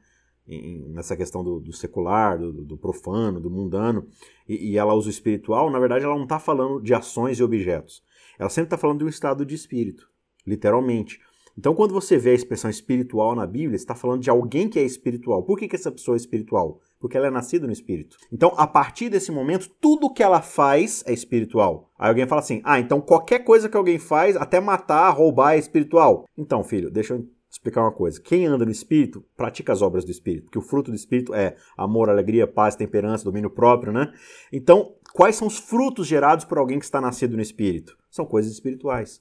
nessa 0.89 1.17
questão 1.17 1.45
do, 1.45 1.61
do 1.61 1.73
secular, 1.73 2.39
do, 2.39 2.53
do, 2.53 2.77
profano, 2.77 3.41
do 3.41 3.51
mundano, 3.51 4.09
e, 4.49 4.73
e, 4.73 4.79
ela 4.79 4.95
usa 4.95 5.07
o 5.07 5.11
espiritual, 5.11 5.71
na 5.71 5.79
verdade 5.79 6.05
ela 6.05 6.17
não 6.17 6.25
está 6.25 6.41
falando 6.41 6.83
de 6.83 6.93
ações 6.93 7.39
e 7.39 7.43
objetos. 7.43 8.03
Ela 8.39 8.49
sempre 8.49 8.67
está 8.67 8.79
falando 8.79 8.99
de 8.99 9.05
um 9.05 9.09
estado 9.09 9.45
de 9.45 9.55
espírito, 9.55 10.11
literalmente. 10.47 11.21
Então, 11.59 11.75
quando 11.75 11.93
você 11.93 12.17
vê 12.17 12.31
a 12.31 12.35
expressão 12.35 12.71
espiritual 12.71 13.35
na 13.35 13.47
Bíblia, 13.47 13.77
está 13.77 13.95
falando 13.95 14.23
de 14.23 14.31
alguém 14.31 14.69
que 14.69 14.79
é 14.79 14.83
espiritual. 14.83 15.43
Por 15.43 15.59
que, 15.59 15.69
que 15.69 15.77
essa 15.77 15.91
pessoa 15.91 16.17
é 16.17 16.19
espiritual? 16.19 16.81
Porque 16.99 17.17
ela 17.17 17.27
é 17.27 17.31
nascida 17.31 17.67
no 17.67 17.73
espírito. 17.73 18.17
Então, 18.33 18.53
a 18.57 18.67
partir 18.67 19.09
desse 19.09 19.33
momento, 19.33 19.71
tudo 19.81 20.13
que 20.13 20.23
ela 20.23 20.41
faz 20.41 21.03
é 21.07 21.13
espiritual. 21.13 21.91
Aí 21.99 22.09
alguém 22.09 22.27
fala 22.27 22.41
assim: 22.41 22.61
ah, 22.65 22.79
então 22.79 23.01
qualquer 23.01 23.41
coisa 23.41 23.69
que 23.69 23.77
alguém 23.77 23.99
faz, 23.99 24.37
até 24.37 24.61
matar, 24.61 25.11
roubar, 25.11 25.55
é 25.55 25.59
espiritual. 25.59 26.25
Então, 26.37 26.63
filho, 26.63 26.91
deixa 26.91 27.15
eu 27.15 27.27
explicar 27.51 27.83
uma 27.83 27.93
coisa. 27.93 28.21
Quem 28.21 28.47
anda 28.47 28.65
no 28.65 28.71
espírito, 28.71 29.25
pratica 29.37 29.73
as 29.73 29.83
obras 29.83 30.05
do 30.05 30.11
espírito. 30.11 30.45
Porque 30.45 30.59
o 30.59 30.63
fruto 30.63 30.91
do 30.91 30.97
espírito 30.97 31.35
é 31.35 31.57
amor, 31.77 32.09
alegria, 32.09 32.47
paz, 32.47 32.77
temperança, 32.77 33.25
domínio 33.25 33.51
próprio, 33.51 33.93
né? 33.93 34.13
Então, 34.53 34.95
quais 35.13 35.37
são 35.37 35.49
os 35.49 35.59
frutos 35.59 36.07
gerados 36.07 36.45
por 36.45 36.59
alguém 36.59 36.79
que 36.79 36.85
está 36.85 37.01
nascido 37.01 37.37
no 37.37 37.43
espírito? 37.43 37.99
São 38.11 38.25
coisas 38.25 38.53
espirituais. 38.53 39.21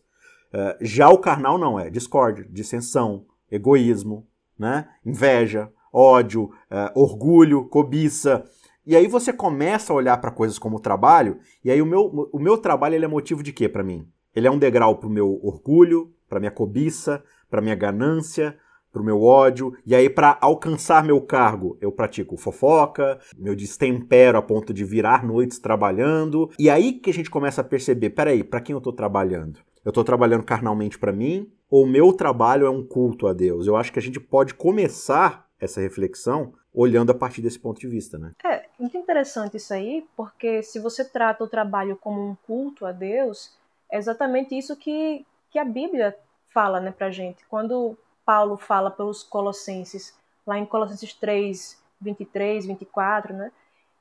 Uh, 0.54 0.78
já 0.82 1.10
o 1.10 1.18
carnal 1.18 1.58
não 1.58 1.80
é 1.80 1.90
discórdia, 1.90 2.46
dissensão, 2.50 3.26
egoísmo, 3.52 4.28
né? 4.58 4.88
inveja, 5.06 5.72
ódio, 5.94 6.44
uh, 6.44 6.92
orgulho, 6.96 7.66
cobiça. 7.66 8.44
E 8.86 8.96
aí 8.96 9.08
você 9.08 9.32
começa 9.32 9.94
a 9.94 9.96
olhar 9.96 10.18
para 10.18 10.32
coisas 10.32 10.58
como 10.58 10.78
o 10.78 10.82
trabalho, 10.82 11.40
e 11.64 11.70
aí 11.70 11.82
o 11.82 11.86
meu, 11.86 12.30
o 12.32 12.40
meu 12.40 12.58
trabalho 12.58 12.96
ele 12.96 13.06
é 13.06 13.08
motivo 13.08 13.44
de 13.44 13.54
quê 13.54 13.70
para 13.70 13.84
mim? 13.84 14.08
Ele 14.36 14.48
é 14.48 14.52
um 14.52 14.58
degrau 14.58 14.98
para 14.98 15.08
o 15.08 15.12
meu 15.12 15.40
orgulho, 15.44 16.12
para 16.28 16.40
minha 16.40 16.52
cobiça, 16.52 17.24
para 17.50 17.62
minha 17.62 17.76
ganância, 17.76 18.58
para 18.92 19.02
o 19.02 19.06
meu 19.06 19.22
ódio, 19.22 19.76
e 19.86 19.94
aí 19.94 20.10
para 20.10 20.38
alcançar 20.42 21.04
meu 21.04 21.22
cargo, 21.22 21.78
eu 21.80 21.92
pratico 21.92 22.38
fofoca, 22.38 23.20
meu 23.38 23.56
destempero 23.56 24.38
a 24.38 24.42
ponto 24.42 24.74
de 24.74 24.84
virar 24.84 25.24
noites 25.24 25.60
trabalhando, 25.60 26.50
e 26.58 26.70
aí 26.70 26.94
que 26.94 27.10
a 27.12 27.14
gente 27.14 27.30
começa 27.30 27.62
a 27.62 27.64
perceber, 27.64 28.10
peraí, 28.12 28.44
para 28.44 28.62
quem 28.62 28.74
eu 28.74 28.80
estou 28.80 28.94
trabalhando? 28.94 29.60
Eu 29.84 29.90
estou 29.90 30.04
trabalhando 30.04 30.44
carnalmente 30.44 30.98
para 31.00 31.12
mim, 31.12 31.52
ou 31.70 31.84
o 31.84 31.88
meu 31.88 32.14
trabalho 32.14 32.66
é 32.66 32.70
um 32.70 32.86
culto 32.86 33.28
a 33.28 33.34
Deus? 33.34 33.68
Eu 33.68 33.76
acho 33.76 33.92
que 33.92 34.00
a 34.00 34.02
gente 34.02 34.20
pode 34.20 34.54
começar 34.54 35.48
essa 35.60 35.82
reflexão 35.82 36.54
olhando 36.74 37.12
a 37.12 37.16
partir 37.16 37.42
desse 37.42 37.60
ponto 37.60 37.80
de 37.80 37.88
vista, 37.88 38.18
né? 38.18 38.34
É, 38.44 38.66
muito 38.80 38.98
interessante 38.98 39.58
isso 39.58 39.74
aí, 39.74 40.06
porque 40.16 40.62
se 40.64 40.80
você 40.80 41.04
trata 41.04 41.44
o 41.44 41.48
trabalho 41.48 41.98
como 41.98 42.22
um 42.22 42.36
culto 42.36 42.86
a 42.86 42.92
Deus, 42.92 43.54
é 43.92 43.98
exatamente 43.98 44.58
isso 44.58 44.76
que, 44.76 45.26
que 45.52 45.60
a 45.60 45.66
Bíblia 45.66 46.16
fala, 46.54 46.80
né, 46.80 46.92
pra 46.92 47.12
gente. 47.12 47.46
Quando 47.48 47.98
Paulo 48.26 48.58
fala 48.58 48.92
pelos 48.92 49.24
Colossenses, 49.24 50.16
lá 50.46 50.58
em 50.58 50.66
Colossenses 50.66 51.14
3, 51.14 51.82
23, 52.02 52.66
24, 52.66 53.34
né? 53.34 53.52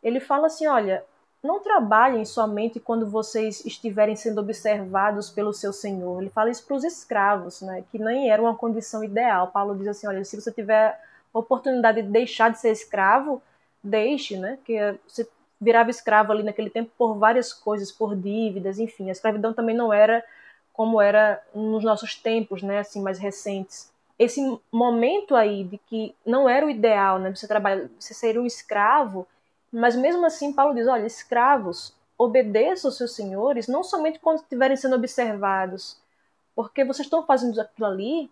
Ele 0.03 0.21
fala 0.21 0.47
assim: 0.47 0.67
olha, 0.67 1.05
não 1.43 1.61
trabalhem 1.61 2.25
somente 2.25 2.81
quando 2.81 3.09
vocês 3.09 3.65
estiverem 3.65 4.17
sendo 4.17 4.41
observados 4.41 5.31
pelo 5.31 5.53
seu 5.53 5.73
senhor. 5.73 6.21
Ele 6.21 6.31
fala 6.31 6.51
isso 6.51 6.67
para 6.67 6.77
os 6.77 6.85
escravos, 6.85 7.63
né? 7.63 7.85
Que 7.91 7.99
nem 7.99 8.31
era 8.31 8.43
uma 8.43 8.57
condição 8.57 9.05
ideal. 9.05 9.49
Paulo 9.49 9.77
diz 9.77 9.89
assim: 9.89 10.07
olha, 10.07 10.25
se 10.25 10.41
você 10.41 10.51
tiver 10.51 11.01
oportunidade 11.33 12.03
de 12.03 12.09
deixar 12.09 12.51
de 12.51 12.59
ser 12.59 12.71
escravo, 12.71 13.41
deixe, 13.83 14.37
né? 14.37 14.59
Que 14.65 14.97
você 15.07 15.29
virava 15.61 15.91
escravo 15.91 16.33
ali 16.33 16.43
naquele 16.43 16.71
tempo 16.71 16.91
por 16.97 17.15
várias 17.17 17.53
coisas, 17.53 17.93
por 17.93 18.17
dívidas, 18.17 18.79
enfim. 18.79 19.09
A 19.09 19.13
escravidão 19.13 19.53
também 19.53 19.77
não 19.77 19.93
era 19.93 20.25
como 20.73 21.01
era 21.01 21.43
nos 21.55 21.83
nossos 21.85 22.15
tempos, 22.15 22.63
né? 22.63 22.81
Assim, 22.81 23.01
mais 23.01 23.19
recentes. 23.19 23.93
Esse 24.19 24.41
momento 24.73 25.37
aí 25.37 25.63
de 25.63 25.79
que 25.79 26.15
não 26.27 26.49
era 26.49 26.67
o 26.67 26.71
ideal, 26.71 27.21
né? 27.21 27.33
Você 27.35 27.47
trabalhar, 27.47 27.89
você 27.99 28.13
ser 28.13 28.39
um 28.39 28.47
escravo, 28.47 29.27
mas 29.73 29.97
mesmo 29.97 30.25
assim 30.25 30.53
Paulo 30.53 30.75
diz, 30.75 30.87
olha, 30.87 31.07
escravos, 31.07 31.95
obedeçam 32.17 32.91
seus 32.91 33.15
senhores, 33.15 33.69
não 33.69 33.83
somente 33.83 34.19
quando 34.19 34.41
estiverem 34.41 34.77
sendo 34.77 34.97
observados, 34.97 35.97
porque 36.55 36.85
vocês 36.85 37.07
estão 37.07 37.25
fazendo 37.25 37.61
aquilo 37.61 37.87
ali, 37.87 38.31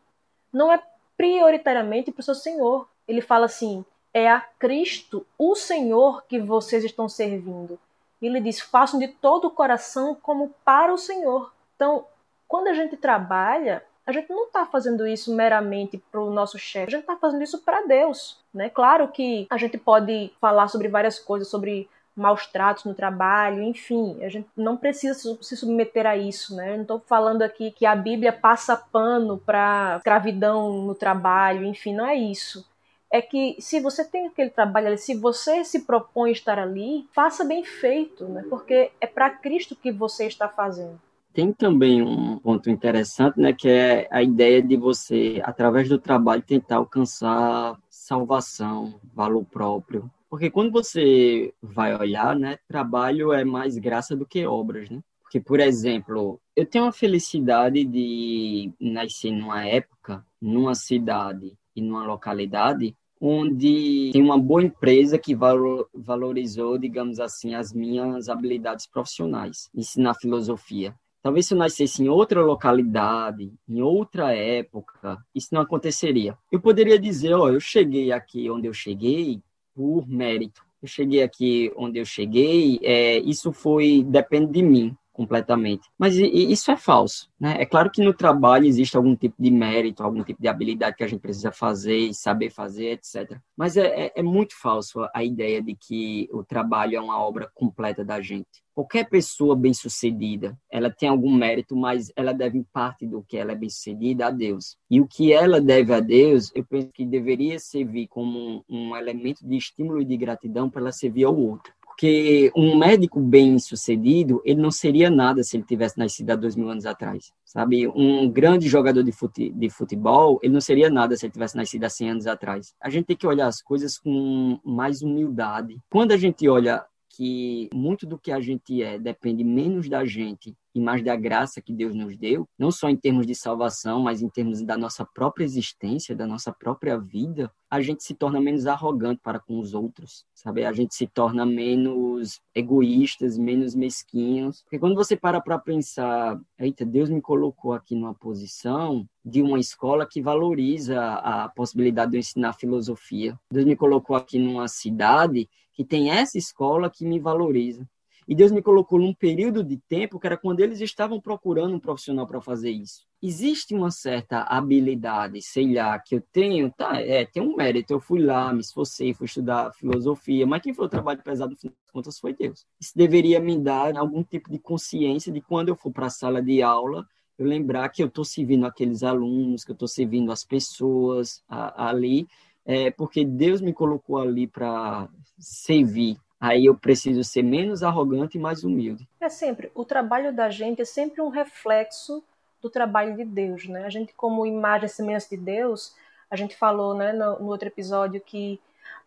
não 0.52 0.72
é 0.72 0.82
prioritariamente 1.16 2.10
para 2.10 2.20
o 2.20 2.24
seu 2.24 2.34
senhor. 2.34 2.88
Ele 3.06 3.20
fala 3.20 3.46
assim: 3.46 3.84
é 4.12 4.28
a 4.28 4.40
Cristo, 4.40 5.26
o 5.38 5.54
Senhor, 5.54 6.24
que 6.26 6.40
vocês 6.40 6.84
estão 6.84 7.08
servindo. 7.08 7.78
Ele 8.20 8.40
diz: 8.40 8.60
façam 8.60 8.98
de 8.98 9.08
todo 9.08 9.46
o 9.46 9.50
coração 9.50 10.14
como 10.14 10.54
para 10.64 10.92
o 10.92 10.98
Senhor. 10.98 11.52
Então, 11.74 12.06
quando 12.48 12.68
a 12.68 12.74
gente 12.74 12.96
trabalha, 12.96 13.84
a 14.06 14.12
gente 14.12 14.30
não 14.30 14.46
está 14.46 14.64
fazendo 14.64 15.06
isso 15.06 15.34
meramente 15.34 15.98
para 16.10 16.20
o 16.20 16.30
nosso 16.30 16.58
chefe, 16.58 16.86
a 16.86 16.90
gente 16.90 17.00
está 17.00 17.16
fazendo 17.16 17.42
isso 17.42 17.58
para 17.58 17.82
Deus. 17.82 18.38
Né? 18.54 18.70
Claro 18.70 19.08
que 19.08 19.46
a 19.50 19.56
gente 19.56 19.76
pode 19.76 20.32
falar 20.40 20.68
sobre 20.68 20.88
várias 20.88 21.18
coisas, 21.18 21.48
sobre 21.48 21.88
maus 22.16 22.46
tratos 22.46 22.84
no 22.84 22.94
trabalho, 22.94 23.62
enfim, 23.62 24.16
a 24.24 24.28
gente 24.30 24.48
não 24.56 24.76
precisa 24.76 25.36
se 25.42 25.56
submeter 25.56 26.06
a 26.06 26.16
isso, 26.16 26.56
né? 26.56 26.70
Eu 26.70 26.76
não 26.76 26.82
estou 26.82 27.00
falando 27.00 27.42
aqui 27.42 27.70
que 27.70 27.84
a 27.84 27.94
Bíblia 27.94 28.32
passa 28.32 28.74
pano 28.74 29.36
para 29.36 29.96
escravidão 29.98 30.82
no 30.82 30.94
trabalho, 30.94 31.66
enfim, 31.66 31.94
não 31.94 32.06
é 32.06 32.14
isso. 32.14 32.66
É 33.12 33.20
que 33.20 33.56
se 33.60 33.80
você 33.80 34.02
tem 34.02 34.26
aquele 34.26 34.48
trabalho 34.48 34.86
ali, 34.88 34.98
se 34.98 35.14
você 35.14 35.62
se 35.62 35.84
propõe 35.84 36.32
estar 36.32 36.58
ali, 36.58 37.06
faça 37.12 37.44
bem 37.44 37.62
feito, 37.62 38.24
né? 38.24 38.44
Porque 38.48 38.90
é 38.98 39.06
para 39.06 39.28
Cristo 39.28 39.76
que 39.76 39.92
você 39.92 40.26
está 40.26 40.48
fazendo. 40.48 40.98
Tem 41.36 41.52
também 41.52 42.00
um 42.00 42.38
ponto 42.38 42.70
interessante, 42.70 43.38
né, 43.38 43.52
que 43.52 43.68
é 43.68 44.08
a 44.10 44.22
ideia 44.22 44.62
de 44.62 44.74
você, 44.74 45.38
através 45.44 45.86
do 45.86 45.98
trabalho, 45.98 46.40
tentar 46.40 46.76
alcançar 46.76 47.78
salvação, 47.90 48.98
valor 49.14 49.44
próprio, 49.44 50.10
porque 50.30 50.50
quando 50.50 50.72
você 50.72 51.52
vai 51.60 51.94
olhar, 51.94 52.34
né, 52.34 52.56
trabalho 52.66 53.34
é 53.34 53.44
mais 53.44 53.76
graça 53.76 54.16
do 54.16 54.24
que 54.24 54.46
obras, 54.46 54.88
né? 54.88 55.02
Porque, 55.20 55.38
por 55.38 55.60
exemplo, 55.60 56.40
eu 56.56 56.64
tenho 56.64 56.86
a 56.86 56.92
felicidade 56.92 57.84
de 57.84 58.72
nascer 58.80 59.30
numa 59.30 59.62
época, 59.66 60.24
numa 60.40 60.74
cidade 60.74 61.52
e 61.74 61.82
numa 61.82 62.06
localidade 62.06 62.96
onde 63.20 64.08
tem 64.10 64.22
uma 64.22 64.38
boa 64.38 64.62
empresa 64.62 65.18
que 65.18 65.34
valorizou, 65.34 66.78
digamos 66.78 67.20
assim, 67.20 67.54
as 67.54 67.74
minhas 67.74 68.30
habilidades 68.30 68.86
profissionais, 68.86 69.68
ensinar 69.74 70.14
filosofia. 70.14 70.94
Talvez 71.26 71.44
se 71.44 71.54
eu 71.54 71.58
nascesse 71.58 72.04
em 72.04 72.08
outra 72.08 72.40
localidade, 72.40 73.52
em 73.68 73.82
outra 73.82 74.32
época, 74.32 75.18
isso 75.34 75.48
não 75.50 75.60
aconteceria. 75.60 76.38
Eu 76.52 76.60
poderia 76.60 77.00
dizer, 77.00 77.34
ó, 77.34 77.48
eu 77.48 77.58
cheguei 77.58 78.12
aqui 78.12 78.48
onde 78.48 78.68
eu 78.68 78.72
cheguei 78.72 79.42
por 79.74 80.06
mérito. 80.06 80.64
Eu 80.80 80.86
cheguei 80.86 81.24
aqui 81.24 81.72
onde 81.76 81.98
eu 81.98 82.04
cheguei, 82.04 82.78
é, 82.80 83.18
isso 83.18 83.50
foi 83.50 84.04
depende 84.04 84.52
de 84.52 84.62
mim 84.62 84.96
completamente. 85.16 85.88
Mas 85.98 86.14
isso 86.14 86.70
é 86.70 86.76
falso, 86.76 87.30
né? 87.40 87.56
É 87.58 87.64
claro 87.64 87.90
que 87.90 88.04
no 88.04 88.12
trabalho 88.12 88.66
existe 88.66 88.96
algum 88.96 89.16
tipo 89.16 89.34
de 89.38 89.50
mérito, 89.50 90.02
algum 90.02 90.22
tipo 90.22 90.40
de 90.40 90.46
habilidade 90.46 90.96
que 90.96 91.02
a 91.02 91.08
gente 91.08 91.20
precisa 91.20 91.50
fazer 91.50 91.96
e 91.96 92.14
saber 92.14 92.50
fazer, 92.50 92.92
etc. 92.92 93.38
Mas 93.56 93.78
é, 93.78 93.86
é, 93.86 94.12
é 94.16 94.22
muito 94.22 94.54
falso 94.60 95.08
a 95.14 95.24
ideia 95.24 95.62
de 95.62 95.74
que 95.74 96.28
o 96.30 96.44
trabalho 96.44 96.96
é 96.96 97.00
uma 97.00 97.18
obra 97.18 97.50
completa 97.54 98.04
da 98.04 98.20
gente. 98.20 98.66
Qualquer 98.76 99.08
pessoa 99.08 99.56
bem-sucedida, 99.56 100.54
ela 100.70 100.90
tem 100.90 101.08
algum 101.08 101.34
mérito, 101.34 101.74
mas 101.74 102.12
ela 102.14 102.34
deve, 102.34 102.62
parte 102.74 103.06
do 103.06 103.22
que 103.22 103.38
ela 103.38 103.52
é 103.52 103.54
bem-sucedida, 103.54 104.26
a 104.26 104.30
Deus. 104.30 104.76
E 104.90 105.00
o 105.00 105.08
que 105.08 105.32
ela 105.32 105.62
deve 105.62 105.94
a 105.94 106.00
Deus, 106.00 106.52
eu 106.54 106.62
penso 106.62 106.90
que 106.92 107.06
deveria 107.06 107.58
servir 107.58 108.06
como 108.08 108.38
um, 108.68 108.90
um 108.90 108.94
elemento 108.94 109.48
de 109.48 109.56
estímulo 109.56 110.02
e 110.02 110.04
de 110.04 110.14
gratidão 110.18 110.68
para 110.68 110.82
ela 110.82 110.92
servir 110.92 111.24
ao 111.24 111.34
outro. 111.34 111.72
Porque 111.96 112.52
um 112.54 112.76
médico 112.76 113.18
bem-sucedido, 113.18 114.42
ele 114.44 114.60
não 114.60 114.70
seria 114.70 115.08
nada 115.08 115.42
se 115.42 115.56
ele 115.56 115.64
tivesse 115.64 115.98
nascido 115.98 116.30
há 116.30 116.36
dois 116.36 116.54
mil 116.54 116.68
anos 116.68 116.84
atrás, 116.84 117.32
sabe? 117.42 117.88
Um 117.88 118.30
grande 118.30 118.68
jogador 118.68 119.02
de, 119.02 119.12
fute, 119.12 119.48
de 119.48 119.70
futebol, 119.70 120.38
ele 120.42 120.52
não 120.52 120.60
seria 120.60 120.90
nada 120.90 121.16
se 121.16 121.24
ele 121.24 121.32
tivesse 121.32 121.56
nascido 121.56 121.84
há 121.84 121.88
100 121.88 122.10
anos 122.10 122.26
atrás. 122.26 122.74
A 122.82 122.90
gente 122.90 123.06
tem 123.06 123.16
que 123.16 123.26
olhar 123.26 123.46
as 123.46 123.62
coisas 123.62 123.98
com 123.98 124.60
mais 124.62 125.00
humildade. 125.00 125.78
Quando 125.90 126.12
a 126.12 126.18
gente 126.18 126.46
olha 126.46 126.84
que 127.08 127.70
muito 127.72 128.06
do 128.06 128.18
que 128.18 128.30
a 128.30 128.40
gente 128.40 128.82
é 128.82 128.98
depende 128.98 129.42
menos 129.42 129.88
da 129.88 130.04
gente 130.04 130.54
e 130.76 130.80
mais 130.80 131.02
da 131.02 131.16
graça 131.16 131.62
que 131.62 131.72
Deus 131.72 131.94
nos 131.94 132.18
deu, 132.18 132.46
não 132.58 132.70
só 132.70 132.90
em 132.90 132.96
termos 132.96 133.26
de 133.26 133.34
salvação, 133.34 134.02
mas 134.02 134.20
em 134.20 134.28
termos 134.28 134.62
da 134.62 134.76
nossa 134.76 135.06
própria 135.06 135.42
existência, 135.42 136.14
da 136.14 136.26
nossa 136.26 136.52
própria 136.52 136.98
vida, 136.98 137.50
a 137.70 137.80
gente 137.80 138.04
se 138.04 138.14
torna 138.14 138.38
menos 138.38 138.66
arrogante 138.66 139.20
para 139.22 139.40
com 139.40 139.58
os 139.58 139.72
outros, 139.72 140.26
sabe? 140.34 140.66
A 140.66 140.72
gente 140.72 140.94
se 140.94 141.06
torna 141.06 141.46
menos 141.46 142.42
egoístas, 142.54 143.38
menos 143.38 143.74
mesquinhos. 143.74 144.62
Porque 144.64 144.78
quando 144.78 144.94
você 144.94 145.16
para 145.16 145.40
para 145.40 145.58
pensar, 145.58 146.38
eita, 146.58 146.84
Deus 146.84 147.08
me 147.08 147.22
colocou 147.22 147.72
aqui 147.72 147.94
numa 147.94 148.14
posição 148.14 149.08
de 149.24 149.40
uma 149.40 149.58
escola 149.58 150.06
que 150.06 150.20
valoriza 150.20 151.00
a 151.00 151.48
possibilidade 151.48 152.10
de 152.10 152.18
eu 152.18 152.20
ensinar 152.20 152.52
filosofia. 152.52 153.38
Deus 153.50 153.64
me 153.64 153.74
colocou 153.74 154.14
aqui 154.14 154.38
numa 154.38 154.68
cidade 154.68 155.48
que 155.72 155.84
tem 155.84 156.10
essa 156.10 156.36
escola 156.36 156.90
que 156.90 157.06
me 157.06 157.18
valoriza. 157.18 157.88
E 158.28 158.34
Deus 158.34 158.50
me 158.50 158.60
colocou 158.60 158.98
num 158.98 159.14
período 159.14 159.62
de 159.62 159.76
tempo 159.76 160.18
que 160.18 160.26
era 160.26 160.36
quando 160.36 160.58
eles 160.58 160.80
estavam 160.80 161.20
procurando 161.20 161.76
um 161.76 161.78
profissional 161.78 162.26
para 162.26 162.40
fazer 162.40 162.70
isso. 162.70 163.06
Existe 163.22 163.72
uma 163.72 163.90
certa 163.90 164.40
habilidade, 164.42 165.40
sei 165.40 165.74
lá, 165.74 165.96
que 165.98 166.16
eu 166.16 166.22
tenho, 166.32 166.72
tá, 166.72 167.00
é, 167.00 167.24
tem 167.24 167.40
um 167.40 167.54
mérito. 167.54 167.92
Eu 167.92 168.00
fui 168.00 168.20
lá, 168.20 168.52
me 168.52 168.60
esforcei, 168.60 169.14
fui 169.14 169.26
estudar 169.26 169.72
filosofia, 169.74 170.44
mas 170.44 170.60
quem 170.60 170.74
foi 170.74 170.86
o 170.86 170.88
trabalho 170.88 171.22
pesado, 171.22 171.52
no 171.52 171.56
fim 171.56 171.68
das 171.68 171.90
contas, 171.92 172.18
foi 172.18 172.34
Deus. 172.34 172.66
Isso 172.80 172.92
deveria 172.96 173.38
me 173.38 173.56
dar 173.56 173.96
algum 173.96 174.24
tipo 174.24 174.50
de 174.50 174.58
consciência 174.58 175.32
de 175.32 175.40
quando 175.40 175.68
eu 175.68 175.76
for 175.76 175.92
para 175.92 176.06
a 176.06 176.10
sala 176.10 176.42
de 176.42 176.60
aula, 176.62 177.06
eu 177.38 177.46
lembrar 177.46 177.88
que 177.90 178.02
eu 178.02 178.08
estou 178.08 178.24
servindo 178.24 178.66
aqueles 178.66 179.04
alunos, 179.04 179.62
que 179.62 179.70
eu 179.70 179.74
estou 179.74 179.88
servindo 179.88 180.32
as 180.32 180.42
pessoas 180.42 181.42
a, 181.48 181.90
ali, 181.90 182.26
é, 182.64 182.90
porque 182.90 183.24
Deus 183.24 183.60
me 183.60 183.72
colocou 183.72 184.18
ali 184.18 184.48
para 184.48 185.08
servir 185.38 186.16
aí 186.40 186.66
eu 186.66 186.74
preciso 186.74 187.24
ser 187.24 187.42
menos 187.42 187.82
arrogante 187.82 188.36
e 188.36 188.40
mais 188.40 188.64
humilde. 188.64 189.08
É 189.20 189.28
sempre, 189.28 189.70
o 189.74 189.84
trabalho 189.84 190.32
da 190.32 190.50
gente 190.50 190.82
é 190.82 190.84
sempre 190.84 191.20
um 191.20 191.28
reflexo 191.28 192.22
do 192.60 192.70
trabalho 192.70 193.16
de 193.16 193.24
Deus, 193.24 193.66
né? 193.66 193.84
A 193.84 193.90
gente, 193.90 194.12
como 194.14 194.46
imagem 194.46 194.86
e 194.86 194.88
semelhança 194.88 195.28
de 195.30 195.36
Deus, 195.36 195.94
a 196.30 196.36
gente 196.36 196.56
falou 196.56 196.94
né, 196.94 197.12
no, 197.12 197.38
no 197.38 197.46
outro 197.46 197.68
episódio 197.68 198.20
que 198.20 198.60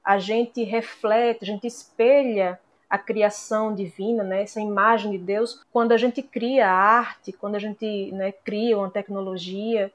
a 0.04 0.18
gente 0.18 0.63
reflete, 0.63 1.44
a 1.44 1.46
gente 1.46 1.68
espelha 1.68 2.60
a 2.89 2.98
criação 2.98 3.76
divina, 3.76 4.24
né, 4.24 4.42
essa 4.42 4.60
imagem 4.60 5.12
de 5.12 5.20
Deus, 5.20 5.63
quando 5.72 5.92
a 5.92 5.98
gente 5.98 6.24
cria 6.24 6.68
arte, 6.68 7.32
quando 7.32 7.56
a 7.56 7.60
gente 7.60 8.12
né, 8.12 8.32
cria 8.32 8.78
uma 8.78 8.89
tecnologia, 8.89 9.92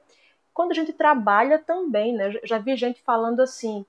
quando 0.53 0.71
a 0.71 0.73
gente 0.73 0.93
trabalha 0.93 1.59
também, 1.59 2.13
né? 2.13 2.39
Já 2.45 2.57
vi 2.57 2.77
gente 2.77 3.01
falando 3.01 3.41
assim: 3.41 3.85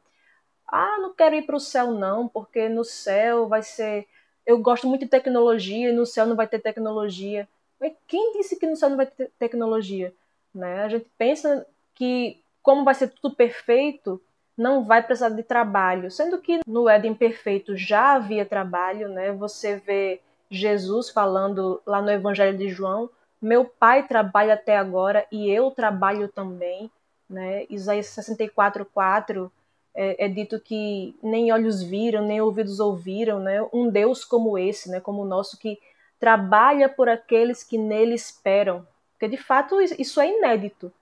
ah, 0.68 0.98
não 1.00 1.14
quero 1.14 1.34
ir 1.36 1.42
para 1.42 1.56
o 1.56 1.60
céu 1.60 1.92
não, 1.92 2.26
porque 2.28 2.68
no 2.68 2.84
céu 2.84 3.48
vai 3.48 3.62
ser. 3.62 4.06
Eu 4.44 4.58
gosto 4.58 4.86
muito 4.86 5.02
de 5.02 5.10
tecnologia 5.10 5.90
e 5.90 5.92
no 5.92 6.06
céu 6.06 6.26
não 6.26 6.36
vai 6.36 6.46
ter 6.46 6.58
tecnologia. 6.58 7.48
Mas 7.80 7.92
quem 8.06 8.32
disse 8.32 8.56
que 8.56 8.66
no 8.66 8.76
céu 8.76 8.88
não 8.90 8.96
vai 8.96 9.06
ter 9.06 9.30
tecnologia? 9.38 10.12
Né? 10.54 10.84
A 10.84 10.88
gente 10.88 11.06
pensa 11.18 11.66
que, 11.94 12.40
como 12.62 12.84
vai 12.84 12.94
ser 12.94 13.08
tudo 13.08 13.34
perfeito, 13.34 14.20
não 14.56 14.84
vai 14.84 15.02
precisar 15.02 15.28
de 15.30 15.42
trabalho. 15.42 16.10
Sendo 16.10 16.38
que 16.38 16.60
no 16.66 16.88
Éden 16.88 17.14
perfeito 17.14 17.76
já 17.76 18.14
havia 18.14 18.46
trabalho, 18.46 19.08
né? 19.08 19.32
Você 19.32 19.76
vê 19.76 20.20
Jesus 20.50 21.10
falando 21.10 21.80
lá 21.86 22.00
no 22.00 22.10
Evangelho 22.10 22.56
de 22.56 22.68
João: 22.70 23.10
Meu 23.40 23.64
pai 23.64 24.06
trabalha 24.06 24.54
até 24.54 24.76
agora 24.76 25.26
e 25.30 25.50
eu 25.50 25.70
trabalho 25.70 26.28
também. 26.28 26.90
Né? 27.28 27.66
Isaías 27.68 28.06
64, 28.06 28.84
4 28.86 29.50
é, 29.96 30.26
é, 30.26 30.28
dito 30.28 30.60
que 30.60 31.18
nem 31.22 31.50
olhos 31.50 31.82
viram, 31.82 32.22
nem 32.22 32.40
ouvidos 32.40 32.78
ouviram, 32.78 33.40
né? 33.40 33.66
Um 33.72 33.88
Deus 33.88 34.24
como 34.24 34.58
esse, 34.58 34.90
né? 34.90 35.00
Como 35.00 35.22
o 35.22 35.26
nosso 35.26 35.58
que 35.58 35.78
trabalha 36.20 36.88
por 36.88 37.08
aqueles 37.08 37.64
que 37.64 37.78
nele 37.78 38.14
esperam. 38.14 38.86
Porque 39.12 39.26
de 39.26 39.42
fato 39.42 39.80
isso 39.80 40.20
é 40.20 40.28
inédito. 40.28 40.92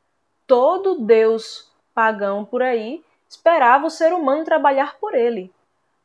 Todo 0.46 1.00
Deus 1.00 1.70
pagão 1.92 2.44
por 2.44 2.62
aí 2.62 3.02
esperava 3.28 3.86
o 3.86 3.90
ser 3.90 4.12
humano 4.12 4.44
trabalhar 4.44 4.96
por 5.00 5.14
ele. 5.14 5.52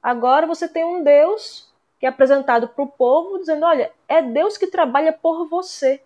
Agora 0.01 0.47
você 0.47 0.67
tem 0.67 0.83
um 0.83 1.03
Deus 1.03 1.69
que 1.99 2.05
é 2.05 2.09
apresentado 2.09 2.67
para 2.67 2.83
o 2.83 2.87
povo 2.87 3.37
dizendo: 3.37 3.65
olha, 3.65 3.91
é 4.07 4.21
Deus 4.21 4.57
que 4.57 4.67
trabalha 4.67 5.13
por 5.13 5.47
você. 5.47 6.01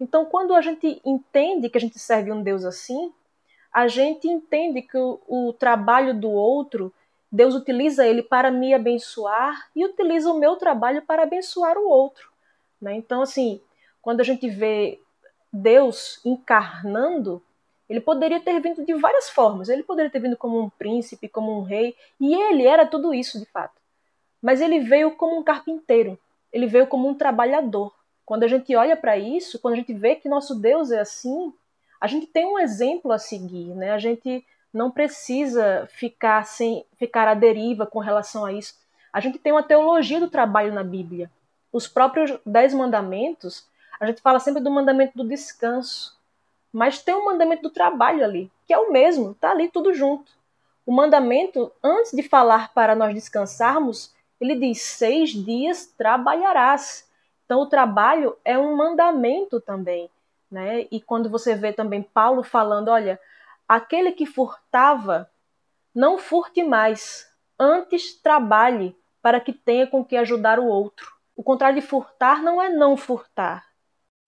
Então, 0.00 0.24
quando 0.24 0.54
a 0.54 0.60
gente 0.60 1.00
entende 1.04 1.68
que 1.68 1.78
a 1.78 1.80
gente 1.80 1.98
serve 1.98 2.32
um 2.32 2.42
Deus 2.42 2.64
assim, 2.64 3.12
a 3.74 3.88
gente 3.88 4.28
entende 4.28 4.80
que 4.82 4.96
o, 4.96 5.20
o 5.26 5.52
trabalho 5.52 6.14
do 6.14 6.30
outro, 6.30 6.94
Deus 7.30 7.56
utiliza 7.56 8.06
ele 8.06 8.22
para 8.22 8.48
me 8.48 8.72
abençoar 8.72 9.68
e 9.74 9.84
utiliza 9.84 10.30
o 10.30 10.38
meu 10.38 10.54
trabalho 10.54 11.02
para 11.02 11.24
abençoar 11.24 11.76
o 11.76 11.88
outro. 11.88 12.30
Né? 12.80 12.94
Então, 12.94 13.22
assim, 13.22 13.60
quando 14.00 14.20
a 14.20 14.24
gente 14.24 14.48
vê 14.48 15.00
Deus 15.52 16.20
encarnando, 16.24 17.42
ele 17.90 18.00
poderia 18.00 18.38
ter 18.38 18.60
vindo 18.60 18.84
de 18.84 18.94
várias 18.94 19.28
formas. 19.28 19.68
Ele 19.68 19.82
poderia 19.82 20.10
ter 20.10 20.20
vindo 20.20 20.36
como 20.36 20.60
um 20.60 20.70
príncipe, 20.70 21.28
como 21.28 21.58
um 21.58 21.62
rei, 21.62 21.96
e 22.20 22.32
ele 22.32 22.64
era 22.64 22.86
tudo 22.86 23.12
isso 23.12 23.40
de 23.40 23.46
fato. 23.46 23.74
Mas 24.40 24.60
ele 24.60 24.78
veio 24.78 25.16
como 25.16 25.36
um 25.36 25.42
carpinteiro, 25.42 26.16
ele 26.52 26.68
veio 26.68 26.86
como 26.86 27.08
um 27.08 27.14
trabalhador. 27.14 27.92
Quando 28.24 28.44
a 28.44 28.48
gente 28.48 28.74
olha 28.76 28.96
para 28.96 29.18
isso, 29.18 29.58
quando 29.58 29.74
a 29.74 29.76
gente 29.78 29.92
vê 29.92 30.14
que 30.14 30.28
nosso 30.28 30.54
Deus 30.54 30.92
é 30.92 31.00
assim, 31.00 31.52
a 32.04 32.06
gente 32.06 32.26
tem 32.26 32.44
um 32.44 32.58
exemplo 32.58 33.10
a 33.12 33.18
seguir, 33.18 33.74
né? 33.74 33.92
A 33.92 33.98
gente 33.98 34.44
não 34.70 34.90
precisa 34.90 35.88
ficar 35.90 36.44
sem 36.44 36.84
ficar 36.98 37.26
à 37.26 37.32
deriva 37.32 37.86
com 37.86 37.98
relação 37.98 38.44
a 38.44 38.52
isso. 38.52 38.74
A 39.10 39.20
gente 39.20 39.38
tem 39.38 39.52
uma 39.52 39.62
teologia 39.62 40.20
do 40.20 40.28
trabalho 40.28 40.70
na 40.74 40.84
Bíblia. 40.84 41.30
Os 41.72 41.88
próprios 41.88 42.38
dez 42.44 42.74
mandamentos, 42.74 43.66
a 43.98 44.04
gente 44.04 44.20
fala 44.20 44.38
sempre 44.38 44.62
do 44.62 44.70
mandamento 44.70 45.16
do 45.16 45.26
descanso, 45.26 46.14
mas 46.70 47.00
tem 47.00 47.14
um 47.14 47.24
mandamento 47.24 47.62
do 47.62 47.70
trabalho 47.70 48.22
ali, 48.22 48.52
que 48.66 48.74
é 48.74 48.78
o 48.78 48.92
mesmo, 48.92 49.32
tá 49.32 49.52
ali 49.52 49.70
tudo 49.70 49.94
junto. 49.94 50.30
O 50.84 50.92
mandamento, 50.92 51.72
antes 51.82 52.12
de 52.12 52.22
falar 52.22 52.70
para 52.74 52.94
nós 52.94 53.14
descansarmos, 53.14 54.14
ele 54.38 54.56
diz: 54.56 54.82
seis 54.82 55.30
dias 55.30 55.86
trabalharás. 55.96 57.08
Então, 57.46 57.62
o 57.62 57.66
trabalho 57.66 58.36
é 58.44 58.58
um 58.58 58.76
mandamento 58.76 59.58
também. 59.58 60.10
Né? 60.50 60.86
E 60.90 61.00
quando 61.00 61.28
você 61.28 61.54
vê 61.54 61.72
também 61.72 62.02
Paulo 62.02 62.42
falando: 62.42 62.88
olha, 62.88 63.20
aquele 63.68 64.12
que 64.12 64.26
furtava, 64.26 65.30
não 65.94 66.18
furte 66.18 66.62
mais, 66.62 67.28
antes 67.58 68.14
trabalhe 68.14 68.96
para 69.22 69.40
que 69.40 69.52
tenha 69.52 69.86
com 69.86 70.04
que 70.04 70.16
ajudar 70.16 70.58
o 70.58 70.66
outro. 70.66 71.12
O 71.36 71.42
contrário 71.42 71.80
de 71.80 71.86
furtar 71.86 72.42
não 72.42 72.62
é 72.62 72.68
não 72.68 72.96
furtar, 72.96 73.66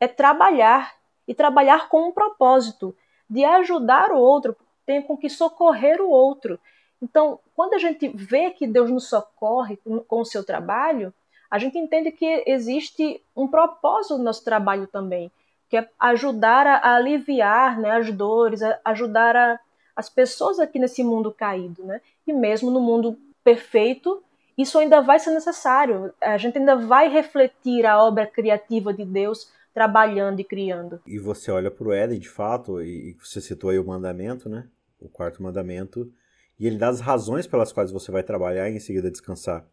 é 0.00 0.08
trabalhar 0.08 0.94
e 1.26 1.34
trabalhar 1.34 1.88
com 1.88 2.08
um 2.08 2.12
propósito 2.12 2.96
de 3.28 3.44
ajudar 3.44 4.12
o 4.12 4.18
outro, 4.18 4.56
tenha 4.84 5.02
com 5.02 5.16
que 5.16 5.28
socorrer 5.28 6.00
o 6.00 6.08
outro. 6.08 6.58
Então, 7.02 7.38
quando 7.54 7.74
a 7.74 7.78
gente 7.78 8.08
vê 8.08 8.50
que 8.50 8.66
Deus 8.66 8.90
nos 8.90 9.08
socorre 9.08 9.78
com 10.08 10.20
o 10.20 10.24
seu 10.24 10.44
trabalho, 10.44 11.12
a 11.50 11.58
gente 11.58 11.78
entende 11.78 12.10
que 12.10 12.44
existe 12.46 13.22
um 13.34 13.46
propósito 13.46 14.18
no 14.18 14.24
nosso 14.24 14.44
trabalho 14.44 14.86
também, 14.86 15.30
que 15.76 15.78
é 15.78 15.88
ajudar 16.00 16.66
a, 16.66 16.94
aliviar 16.96 17.78
né, 17.78 17.90
as 17.90 18.10
dores, 18.10 18.62
a 18.62 18.80
ajudar 18.86 19.36
a, 19.36 19.60
as 19.94 20.08
pessoas 20.08 20.58
aqui 20.58 20.78
nesse 20.78 21.04
mundo 21.04 21.30
caído. 21.30 21.84
Né? 21.84 22.00
E 22.26 22.32
mesmo 22.32 22.70
no 22.70 22.80
mundo 22.80 23.18
perfeito, 23.44 24.22
isso 24.56 24.78
ainda 24.78 25.02
vai 25.02 25.18
ser 25.18 25.32
necessário. 25.32 26.12
A 26.20 26.38
gente 26.38 26.56
ainda 26.56 26.76
vai 26.76 27.08
refletir 27.08 27.84
a 27.84 28.02
obra 28.02 28.26
criativa 28.26 28.92
de 28.92 29.04
Deus 29.04 29.52
trabalhando 29.74 30.40
e 30.40 30.44
criando. 30.44 31.00
E 31.06 31.18
você 31.18 31.50
olha 31.50 31.70
para 31.70 31.86
o 31.86 31.92
Éden, 31.92 32.18
de 32.18 32.30
fato, 32.30 32.80
e 32.80 33.14
você 33.20 33.42
citou 33.42 33.68
aí 33.68 33.78
o 33.78 33.86
mandamento, 33.86 34.48
né? 34.48 34.66
O 34.98 35.10
quarto 35.10 35.42
mandamento, 35.42 36.10
e 36.58 36.66
ele 36.66 36.78
dá 36.78 36.88
as 36.88 37.00
razões 37.00 37.46
pelas 37.46 37.70
quais 37.70 37.92
você 37.92 38.10
vai 38.10 38.22
trabalhar 38.22 38.70
e 38.70 38.76
em 38.76 38.80
seguida 38.80 39.10
descansar. 39.10 39.68